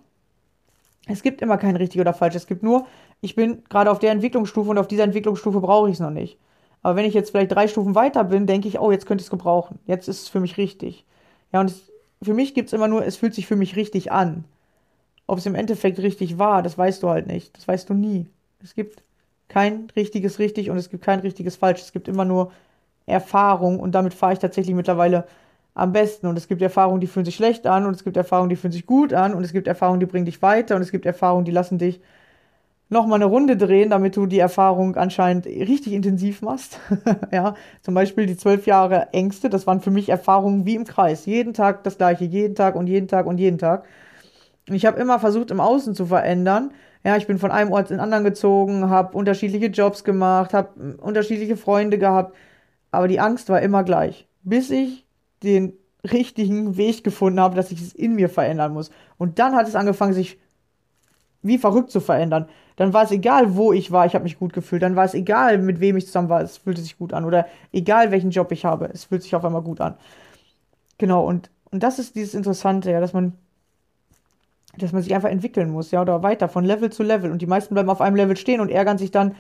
Es 1.07 1.23
gibt 1.23 1.41
immer 1.41 1.57
kein 1.57 1.77
richtig 1.77 2.01
oder 2.01 2.13
falsch. 2.13 2.35
Es 2.35 2.47
gibt 2.47 2.63
nur, 2.63 2.87
ich 3.21 3.35
bin 3.35 3.63
gerade 3.69 3.91
auf 3.91 3.99
der 3.99 4.11
Entwicklungsstufe 4.13 4.71
und 4.71 4.79
auf 4.79 4.89
dieser 4.89 5.05
Entwicklungsstufe 5.05 5.61
brauche 5.61 5.89
ich 5.89 5.95
es 5.95 6.01
noch 6.01 6.11
nicht. 6.11 6.39
Aber 6.83 6.97
wenn 6.97 7.05
ich 7.05 7.15
jetzt 7.15 7.31
vielleicht 7.31 7.53
drei 7.53 7.69
Stufen 7.69 7.95
weiter 7.95 8.25
bin, 8.25 8.47
denke 8.47 8.69
ich, 8.69 8.79
oh, 8.81 8.91
jetzt 8.91 9.07
könnte 9.07 9.23
ich 9.23 9.27
es 9.27 9.31
gebrauchen. 9.31 9.79
Jetzt 9.87 10.09
ist 10.09 10.23
es 10.23 10.29
für 10.29 10.41
mich 10.41 10.57
richtig. 10.57 11.05
Ja, 11.53 11.61
und 11.61 11.71
es, 11.71 11.91
für 12.23 12.35
mich 12.35 12.55
gibt 12.55 12.69
es 12.69 12.73
immer 12.73 12.89
nur, 12.89 13.05
es 13.05 13.17
fühlt 13.17 13.35
sich 13.35 13.47
für 13.47 13.57
mich 13.57 13.77
richtig 13.77 14.13
an. 14.13 14.45
Ob 15.27 15.39
es 15.39 15.47
im 15.47 15.55
Endeffekt 15.55 15.99
richtig 15.99 16.39
war, 16.39 16.63
das 16.63 16.79
weißt 16.79 17.03
du 17.03 17.09
halt 17.09 17.27
nicht. 17.27 17.57
Das 17.57 17.67
weißt 17.69 17.89
du 17.91 17.95
nie. 17.95 18.27
Es 18.63 18.75
gibt 18.75 19.03
kein 19.49 19.89
richtiges 19.97 20.39
richtig 20.39 20.71
und 20.71 20.77
es 20.77 20.91
gibt 20.91 21.05
kein 21.05 21.21
richtiges 21.21 21.57
falsch. 21.57 21.83
Es 21.83 21.93
gibt 21.93 22.09
immer 22.09 22.25
nur 22.25 22.53
Erfahrung 23.07 23.81
und 23.81 23.93
damit 23.95 24.15
fahre 24.15 24.35
ich 24.35 24.39
tatsächlich 24.41 24.75
mittlerweile 24.75 25.27
am 25.77 25.93
besten. 25.93 26.27
Und 26.27 26.37
es 26.37 26.49
gibt 26.49 26.63
Erfahrungen, 26.63 27.01
die 27.01 27.07
fühlen 27.07 27.25
sich 27.25 27.37
schlecht 27.37 27.67
an 27.67 27.87
und 27.87 27.95
es 27.95 28.03
gibt 28.03 28.17
Erfahrungen, 28.17 28.49
die 28.49 28.57
fühlen 28.57 28.73
sich 28.73 28.87
gut 28.87 29.13
an 29.13 29.35
und 29.35 29.45
es 29.45 29.53
gibt 29.53 29.69
Erfahrungen, 29.69 30.01
die 30.01 30.07
bringen 30.07 30.25
dich 30.25 30.43
weiter 30.43 30.75
und 30.75 30.83
es 30.83 30.91
gibt 30.91 31.07
Erfahrungen, 31.07 31.45
die 31.45 31.53
lassen 31.53 31.79
dich 31.79 32.01
nochmal 32.89 33.17
eine 33.17 33.27
Runde 33.27 33.57
drehen, 33.57 33.91
damit 33.91 34.17
du 34.17 34.27
die 34.27 34.39
Erfahrung 34.39 34.97
anscheinend 34.97 35.47
richtig 35.47 35.93
intensiv 35.93 36.41
machst. 36.41 36.81
ja, 37.33 37.55
zum 37.83 37.95
Beispiel 37.95 38.27
die 38.27 38.37
zwölf 38.37 38.67
Jahre 38.67 39.13
Ängste, 39.13 39.51
das 39.51 39.67
waren 39.67 39.81
für 39.81 39.91
mich 39.91 40.09
Erfahrungen 40.09 40.65
wie 40.65 40.77
im 40.77 40.85
Kreis. 40.85 41.27
Jeden 41.27 41.53
Tag 41.53 41.85
das 41.85 41.99
gleiche, 41.99 42.25
jeden 42.25 42.55
Tag 42.55 42.75
und 42.75 42.87
jeden 42.87 43.09
Tag 43.09 43.27
und 43.27 43.39
jeden 43.39 43.59
Tag. 43.59 43.85
Und 44.69 44.75
ich 44.75 44.87
habe 44.87 44.99
immer 44.99 45.21
versucht, 45.21 45.51
im 45.51 45.61
Außen 45.61 45.95
zu 45.95 46.07
verändern. 46.07 46.73
Ja, 47.05 47.17
ich 47.17 47.27
bin 47.27 47.39
von 47.39 47.51
einem 47.51 47.71
Ort 47.71 47.91
in 47.91 47.99
den 47.99 48.01
anderen 48.01 48.25
gezogen, 48.25 48.89
habe 48.89 49.17
unterschiedliche 49.17 49.67
Jobs 49.67 50.05
gemacht, 50.05 50.55
habe 50.55 50.97
unterschiedliche 50.99 51.57
Freunde 51.57 51.99
gehabt, 51.99 52.35
aber 52.91 53.09
die 53.09 53.21
Angst 53.21 53.51
war 53.51 53.61
immer 53.61 53.85
gleich. 53.85 54.27
Bis 54.43 54.71
ich 54.71 55.06
den 55.43 55.75
richtigen 56.05 56.77
Weg 56.77 57.05
gefunden 57.05 57.41
habe, 57.41 57.57
dass 57.57 57.73
ich 57.73 57.81
es 57.81 57.93
in 57.93 58.15
mir 58.15 58.29
verändern 58.29 58.73
muss. 58.73 58.91
Und 59.19 59.39
dann 59.39 59.55
hat 59.55 59.69
es 59.69 59.75
angefangen, 59.75 60.13
sich 60.13 60.39
wie 61.43 61.59
verrückt 61.59 61.91
zu 61.91 62.01
verändern. 62.01 62.49
Dann 62.77 62.93
war 62.93 63.05
es 63.05 63.11
egal, 63.11 63.57
wo 63.57 63.73
ich 63.73 63.91
war, 63.91 64.07
ich 64.07 64.15
habe 64.15 64.25
mich 64.25 64.39
gut 64.39 64.53
gefühlt. 64.53 64.83
Dann 64.83 64.97
war 64.97 65.05
es 65.05 65.15
egal, 65.15 65.59
mit 65.59 65.81
wem 65.81 65.97
ich 65.97 66.07
zusammen 66.07 66.29
war, 66.29 66.43
es 66.43 66.59
fühlte 66.59 66.83
sich 66.83 66.99
gut 66.99 67.13
an. 67.13 67.25
Oder 67.25 67.47
egal, 67.73 68.11
welchen 68.11 68.31
Job 68.31 68.53
ich 68.53 68.65
habe, 68.65 68.91
es 68.93 69.05
fühlt 69.05 69.23
sich 69.23 69.35
auf 69.35 69.45
einmal 69.45 69.63
gut 69.63 69.81
an. 69.81 69.95
Genau, 70.99 71.25
und, 71.27 71.51
und 71.71 71.83
das 71.83 71.99
ist 71.99 72.17
dieses 72.17 72.35
Interessante, 72.35 72.91
ja, 72.91 73.01
dass 73.01 73.13
man, 73.13 73.35
dass 74.77 74.93
man 74.93 75.03
sich 75.03 75.15
einfach 75.15 75.31
entwickeln 75.31 75.71
muss, 75.71 75.91
ja, 75.91 76.03
oder 76.03 76.23
weiter 76.23 76.49
von 76.49 76.65
Level 76.65 76.91
zu 76.91 77.03
Level. 77.03 77.31
Und 77.31 77.41
die 77.41 77.47
meisten 77.47 77.75
bleiben 77.75 77.91
auf 77.91 78.01
einem 78.01 78.17
Level 78.17 78.37
stehen 78.37 78.61
und 78.61 78.71
ärgern 78.71 78.99
sich 78.99 79.11
dann, 79.11 79.37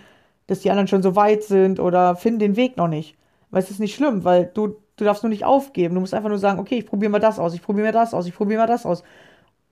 dass 0.46 0.60
die 0.60 0.70
anderen 0.70 0.88
schon 0.88 1.02
so 1.02 1.16
weit 1.16 1.42
sind 1.42 1.80
oder 1.80 2.16
finden 2.16 2.38
den 2.38 2.56
Weg 2.56 2.76
noch 2.76 2.88
nicht. 2.88 3.16
Weil 3.50 3.62
es 3.62 3.70
ist 3.70 3.80
nicht 3.80 3.94
schlimm, 3.94 4.24
weil 4.24 4.46
du, 4.46 4.76
du 4.96 5.04
darfst 5.04 5.22
nur 5.22 5.30
nicht 5.30 5.44
aufgeben. 5.44 5.94
Du 5.94 6.00
musst 6.00 6.14
einfach 6.14 6.28
nur 6.28 6.38
sagen, 6.38 6.58
okay, 6.58 6.78
ich 6.78 6.86
probiere 6.86 7.10
mal 7.10 7.18
das 7.18 7.38
aus, 7.38 7.54
ich 7.54 7.62
probiere 7.62 7.86
mal 7.86 7.92
das 7.92 8.14
aus, 8.14 8.26
ich 8.26 8.34
probiere 8.34 8.60
mal 8.60 8.66
das 8.66 8.86
aus. 8.86 9.02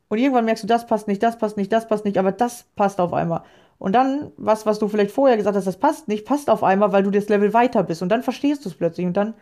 Und 0.08 0.18
irgendwann 0.18 0.44
merkst 0.44 0.62
du, 0.62 0.68
das 0.68 0.86
passt 0.86 1.08
nicht, 1.08 1.22
das 1.22 1.38
passt 1.38 1.56
nicht, 1.56 1.72
das 1.72 1.88
passt 1.88 2.04
nicht, 2.04 2.18
aber 2.18 2.32
das 2.32 2.64
passt 2.76 3.00
auf 3.00 3.12
einmal. 3.12 3.42
Und 3.78 3.94
dann, 3.94 4.30
was, 4.36 4.66
was 4.66 4.78
du 4.78 4.88
vielleicht 4.88 5.10
vorher 5.10 5.36
gesagt 5.36 5.56
hast, 5.56 5.66
das 5.66 5.76
passt 5.78 6.08
nicht, 6.08 6.24
passt 6.24 6.48
auf 6.48 6.62
einmal, 6.62 6.92
weil 6.92 7.02
du 7.02 7.10
das 7.10 7.28
Level 7.28 7.52
weiter 7.52 7.82
bist. 7.82 8.02
Und 8.02 8.10
dann 8.10 8.22
verstehst 8.22 8.64
du 8.64 8.68
es 8.68 8.74
plötzlich 8.74 9.06
und 9.06 9.16
dann, 9.16 9.34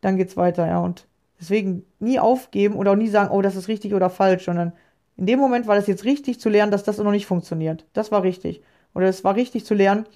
dann 0.00 0.16
geht's 0.16 0.36
weiter, 0.36 0.66
ja. 0.66 0.80
Und 0.80 1.06
deswegen 1.40 1.84
nie 2.00 2.18
aufgeben 2.18 2.76
oder 2.76 2.92
auch 2.92 2.96
nie 2.96 3.08
sagen, 3.08 3.30
oh, 3.30 3.42
das 3.42 3.56
ist 3.56 3.68
richtig 3.68 3.94
oder 3.94 4.10
falsch, 4.10 4.46
sondern 4.46 4.72
in 5.16 5.26
dem 5.26 5.38
Moment 5.38 5.66
war 5.66 5.76
das 5.76 5.86
jetzt 5.86 6.04
richtig 6.04 6.40
zu 6.40 6.48
lernen, 6.48 6.72
dass 6.72 6.82
das 6.82 6.98
noch 6.98 7.10
nicht 7.10 7.26
funktioniert. 7.26 7.86
Das 7.92 8.10
war 8.10 8.22
richtig. 8.22 8.62
Oder 8.94 9.06
es 9.06 9.22
war 9.22 9.36
richtig 9.36 9.64
zu 9.64 9.74
lernen, 9.74 10.06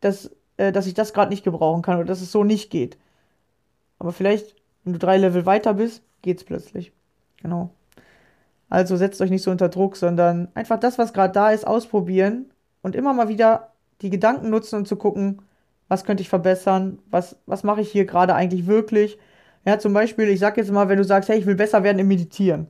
dass, 0.00 0.30
äh, 0.56 0.72
dass 0.72 0.86
ich 0.86 0.94
das 0.94 1.12
gerade 1.12 1.30
nicht 1.30 1.44
gebrauchen 1.44 1.82
kann 1.82 1.96
oder 1.96 2.06
dass 2.06 2.20
es 2.20 2.32
so 2.32 2.44
nicht 2.44 2.70
geht. 2.70 2.96
Aber 4.00 4.12
vielleicht, 4.12 4.56
wenn 4.82 4.94
du 4.94 4.98
drei 4.98 5.18
Level 5.18 5.46
weiter 5.46 5.74
bist, 5.74 6.02
geht's 6.22 6.42
plötzlich. 6.42 6.92
Genau. 7.40 7.70
Also 8.68 8.96
setzt 8.96 9.20
euch 9.20 9.30
nicht 9.30 9.42
so 9.42 9.50
unter 9.50 9.68
Druck, 9.68 9.96
sondern 9.96 10.48
einfach 10.54 10.80
das, 10.80 10.98
was 10.98 11.12
gerade 11.12 11.32
da 11.32 11.50
ist, 11.50 11.66
ausprobieren 11.66 12.50
und 12.82 12.96
immer 12.96 13.12
mal 13.12 13.28
wieder 13.28 13.72
die 14.00 14.10
Gedanken 14.10 14.50
nutzen 14.50 14.76
und 14.76 14.88
zu 14.88 14.96
gucken, 14.96 15.42
was 15.88 16.04
könnte 16.04 16.22
ich 16.22 16.28
verbessern, 16.28 16.98
was, 17.10 17.36
was 17.46 17.62
mache 17.62 17.82
ich 17.82 17.92
hier 17.92 18.06
gerade 18.06 18.34
eigentlich 18.34 18.66
wirklich. 18.66 19.18
Ja, 19.66 19.78
zum 19.78 19.92
Beispiel, 19.92 20.28
ich 20.28 20.40
sag 20.40 20.56
jetzt 20.56 20.70
mal, 20.70 20.88
wenn 20.88 20.98
du 20.98 21.04
sagst, 21.04 21.28
hey, 21.28 21.38
ich 21.38 21.46
will 21.46 21.56
besser 21.56 21.82
werden 21.82 21.98
im 21.98 22.08
Meditieren. 22.08 22.68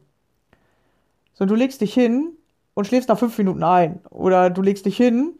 So, 1.34 1.46
du 1.46 1.54
legst 1.54 1.80
dich 1.80 1.94
hin 1.94 2.32
und 2.74 2.86
schläfst 2.86 3.08
nach 3.08 3.18
fünf 3.18 3.38
Minuten 3.38 3.62
ein. 3.62 4.00
Oder 4.10 4.50
du 4.50 4.62
legst 4.62 4.86
dich 4.86 4.96
hin 4.96 5.34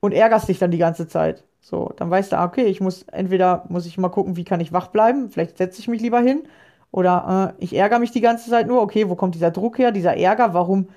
und 0.00 0.12
ärgerst 0.12 0.48
dich 0.48 0.58
dann 0.58 0.70
die 0.70 0.78
ganze 0.78 1.08
Zeit. 1.08 1.44
So, 1.62 1.92
dann 1.96 2.10
weißt 2.10 2.32
du, 2.32 2.38
ah, 2.38 2.44
okay, 2.44 2.64
ich 2.64 2.80
muss 2.80 3.04
entweder 3.04 3.64
muss 3.68 3.86
ich 3.86 3.96
mal 3.96 4.08
gucken, 4.08 4.36
wie 4.36 4.44
kann 4.44 4.60
ich 4.60 4.72
wach 4.72 4.88
bleiben, 4.88 5.30
vielleicht 5.30 5.58
setze 5.58 5.80
ich 5.80 5.86
mich 5.88 6.02
lieber 6.02 6.20
hin 6.20 6.42
oder 6.90 7.54
äh, 7.58 7.64
ich 7.64 7.74
ärgere 7.76 8.00
mich 8.00 8.10
die 8.10 8.20
ganze 8.20 8.50
Zeit 8.50 8.66
nur, 8.66 8.82
okay, 8.82 9.08
wo 9.08 9.14
kommt 9.14 9.36
dieser 9.36 9.52
Druck 9.52 9.78
her, 9.78 9.92
dieser 9.92 10.16
Ärger, 10.16 10.54
warum 10.54 10.88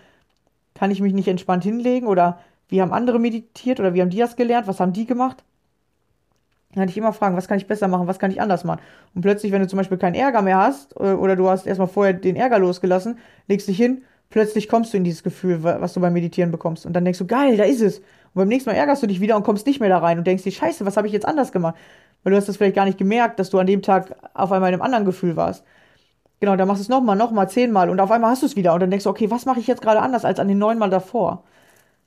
kann 0.73 0.89
ich 0.91 1.01
mich 1.01 1.13
nicht 1.13 1.27
entspannt 1.27 1.63
hinlegen 1.63 2.07
oder 2.07 2.39
wie 2.67 2.81
haben 2.81 2.93
andere 2.93 3.19
meditiert 3.19 3.79
oder 3.79 3.93
wie 3.93 4.01
haben 4.01 4.09
die 4.09 4.17
das 4.17 4.35
gelernt, 4.35 4.67
was 4.67 4.79
haben 4.79 4.91
die 4.91 5.05
gemacht? 5.05 5.43
Dann 6.73 6.81
hatte 6.81 6.91
ich 6.91 6.97
immer 6.97 7.13
fragen, 7.13 7.37
was 7.37 7.47
kann 7.47 7.57
ich 7.57 7.67
besser 7.67 7.87
machen, 7.87 8.07
was 8.07 8.19
kann 8.19 8.31
ich 8.31 8.41
anders 8.41 8.63
machen? 8.63 8.81
Und 9.13 9.21
plötzlich, 9.21 9.51
wenn 9.51 9.61
du 9.61 9.67
zum 9.67 9.77
Beispiel 9.77 9.99
keinen 9.99 10.15
Ärger 10.15 10.41
mehr 10.41 10.57
hast 10.57 10.99
äh, 10.99 11.13
oder 11.13 11.35
du 11.35 11.47
hast 11.47 11.67
erstmal 11.67 11.87
vorher 11.87 12.13
den 12.13 12.35
Ärger 12.35 12.57
losgelassen, 12.59 13.19
legst 13.47 13.67
dich 13.67 13.77
hin, 13.77 14.03
plötzlich 14.29 14.67
kommst 14.67 14.93
du 14.93 14.97
in 14.97 15.03
dieses 15.03 15.23
Gefühl, 15.23 15.63
was 15.63 15.93
du 15.93 16.01
beim 16.01 16.13
Meditieren 16.13 16.51
bekommst. 16.51 16.85
Und 16.85 16.93
dann 16.93 17.05
denkst 17.05 17.19
du, 17.19 17.27
geil, 17.27 17.57
da 17.57 17.63
ist 17.63 17.81
es. 17.81 17.99
Und 17.99 18.35
beim 18.35 18.47
nächsten 18.47 18.69
Mal 18.69 18.75
ärgerst 18.75 19.03
du 19.03 19.07
dich 19.07 19.21
wieder 19.21 19.35
und 19.35 19.43
kommst 19.43 19.65
nicht 19.65 19.79
mehr 19.79 19.89
da 19.89 19.99
rein 19.99 20.17
und 20.17 20.27
denkst 20.27 20.43
dir, 20.43 20.51
scheiße, 20.51 20.85
was 20.85 20.97
habe 20.97 21.07
ich 21.07 21.13
jetzt 21.13 21.27
anders 21.27 21.51
gemacht? 21.51 21.75
Weil 22.23 22.31
du 22.31 22.37
hast 22.37 22.49
das 22.49 22.57
vielleicht 22.57 22.75
gar 22.75 22.85
nicht 22.85 22.97
gemerkt, 22.97 23.39
dass 23.39 23.49
du 23.49 23.59
an 23.59 23.67
dem 23.67 23.81
Tag 23.81 24.15
auf 24.33 24.51
einmal 24.51 24.69
in 24.69 24.75
einem 24.75 24.81
anderen 24.81 25.05
Gefühl 25.05 25.35
warst. 25.35 25.63
Genau, 26.39 26.55
dann 26.55 26.67
machst 26.67 26.81
du 26.81 26.83
es 26.83 26.89
nochmal, 26.89 27.15
nochmal, 27.15 27.49
zehnmal 27.49 27.89
und 27.89 27.99
auf 27.99 28.11
einmal 28.11 28.31
hast 28.31 28.41
du 28.41 28.45
es 28.45 28.55
wieder 28.55 28.73
und 28.73 28.81
dann 28.81 28.89
denkst 28.89 29.05
du, 29.05 29.09
okay, 29.09 29.31
was 29.31 29.45
mache 29.45 29.59
ich 29.59 29.67
jetzt 29.67 29.81
gerade 29.81 30.01
anders 30.01 30.25
als 30.25 30.39
an 30.39 30.47
den 30.47 30.57
neunmal 30.57 30.89
davor? 30.89 31.43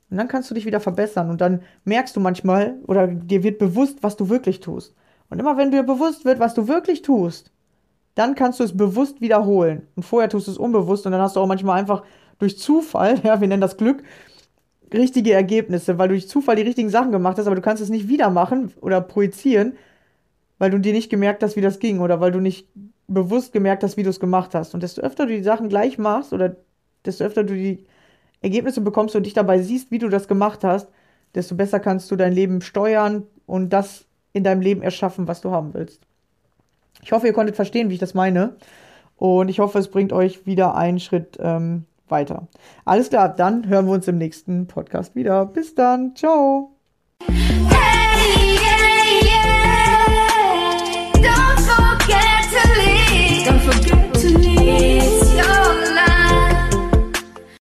Und 0.09 0.17
dann 0.17 0.27
kannst 0.27 0.49
du 0.49 0.55
dich 0.55 0.65
wieder 0.65 0.79
verbessern 0.79 1.29
und 1.29 1.41
dann 1.41 1.61
merkst 1.83 2.15
du 2.15 2.19
manchmal 2.19 2.75
oder 2.87 3.07
dir 3.07 3.43
wird 3.43 3.59
bewusst, 3.59 4.03
was 4.03 4.17
du 4.17 4.29
wirklich 4.29 4.59
tust. 4.59 4.95
Und 5.29 5.39
immer 5.39 5.57
wenn 5.57 5.71
dir 5.71 5.83
bewusst 5.83 6.25
wird, 6.25 6.39
was 6.39 6.53
du 6.53 6.67
wirklich 6.67 7.01
tust, 7.01 7.51
dann 8.15 8.35
kannst 8.35 8.59
du 8.59 8.63
es 8.63 8.75
bewusst 8.75 9.21
wiederholen. 9.21 9.87
Und 9.95 10.03
vorher 10.03 10.29
tust 10.29 10.47
du 10.47 10.51
es 10.51 10.57
unbewusst 10.57 11.05
und 11.05 11.11
dann 11.11 11.21
hast 11.21 11.35
du 11.35 11.39
auch 11.39 11.47
manchmal 11.47 11.79
einfach 11.79 12.03
durch 12.37 12.57
Zufall, 12.57 13.19
ja, 13.23 13.39
wir 13.39 13.47
nennen 13.47 13.61
das 13.61 13.77
Glück, 13.77 14.03
richtige 14.93 15.33
Ergebnisse, 15.33 15.97
weil 15.97 16.07
du 16.07 16.15
durch 16.15 16.27
Zufall 16.27 16.55
die 16.55 16.63
richtigen 16.63 16.89
Sachen 16.89 17.11
gemacht 17.11 17.37
hast, 17.37 17.45
aber 17.45 17.55
du 17.55 17.61
kannst 17.61 17.81
es 17.81 17.89
nicht 17.89 18.07
wieder 18.07 18.29
machen 18.29 18.73
oder 18.81 19.01
projizieren, 19.01 19.77
weil 20.57 20.71
du 20.71 20.79
dir 20.79 20.93
nicht 20.93 21.09
gemerkt 21.09 21.43
hast, 21.43 21.55
wie 21.55 21.61
das 21.61 21.79
ging 21.79 21.99
oder 21.99 22.19
weil 22.19 22.31
du 22.31 22.39
nicht 22.39 22.67
bewusst 23.07 23.53
gemerkt 23.53 23.83
hast, 23.83 23.97
wie 23.97 24.03
du 24.03 24.09
es 24.09 24.19
gemacht 24.19 24.55
hast. 24.55 24.73
Und 24.73 24.83
desto 24.83 25.01
öfter 25.01 25.25
du 25.25 25.33
die 25.33 25.43
Sachen 25.43 25.69
gleich 25.69 25.97
machst 25.97 26.33
oder 26.33 26.55
desto 27.05 27.23
öfter 27.23 27.43
du 27.43 27.53
die 27.53 27.85
Ergebnisse 28.41 28.81
bekommst 28.81 29.15
und 29.15 29.25
dich 29.25 29.33
dabei 29.33 29.61
siehst, 29.61 29.91
wie 29.91 29.99
du 29.99 30.09
das 30.09 30.27
gemacht 30.27 30.63
hast, 30.63 30.89
desto 31.35 31.55
besser 31.55 31.79
kannst 31.79 32.09
du 32.11 32.15
dein 32.15 32.33
Leben 32.33 32.61
steuern 32.61 33.23
und 33.45 33.69
das 33.69 34.05
in 34.33 34.43
deinem 34.43 34.61
Leben 34.61 34.81
erschaffen, 34.81 35.27
was 35.27 35.41
du 35.41 35.51
haben 35.51 35.73
willst. 35.73 36.01
Ich 37.01 37.11
hoffe, 37.11 37.27
ihr 37.27 37.33
konntet 37.33 37.55
verstehen, 37.55 37.89
wie 37.89 37.93
ich 37.93 37.99
das 37.99 38.13
meine. 38.13 38.55
Und 39.17 39.49
ich 39.49 39.59
hoffe, 39.59 39.79
es 39.79 39.89
bringt 39.89 40.13
euch 40.13 40.45
wieder 40.45 40.75
einen 40.75 40.99
Schritt 40.99 41.37
ähm, 41.39 41.85
weiter. 42.07 42.47
Alles 42.85 43.09
klar, 43.09 43.29
dann 43.29 43.67
hören 43.67 43.85
wir 43.85 43.93
uns 43.93 44.07
im 44.07 44.17
nächsten 44.17 44.67
Podcast 44.67 45.15
wieder. 45.15 45.45
Bis 45.45 45.75
dann. 45.75 46.15
Ciao. 46.15 46.71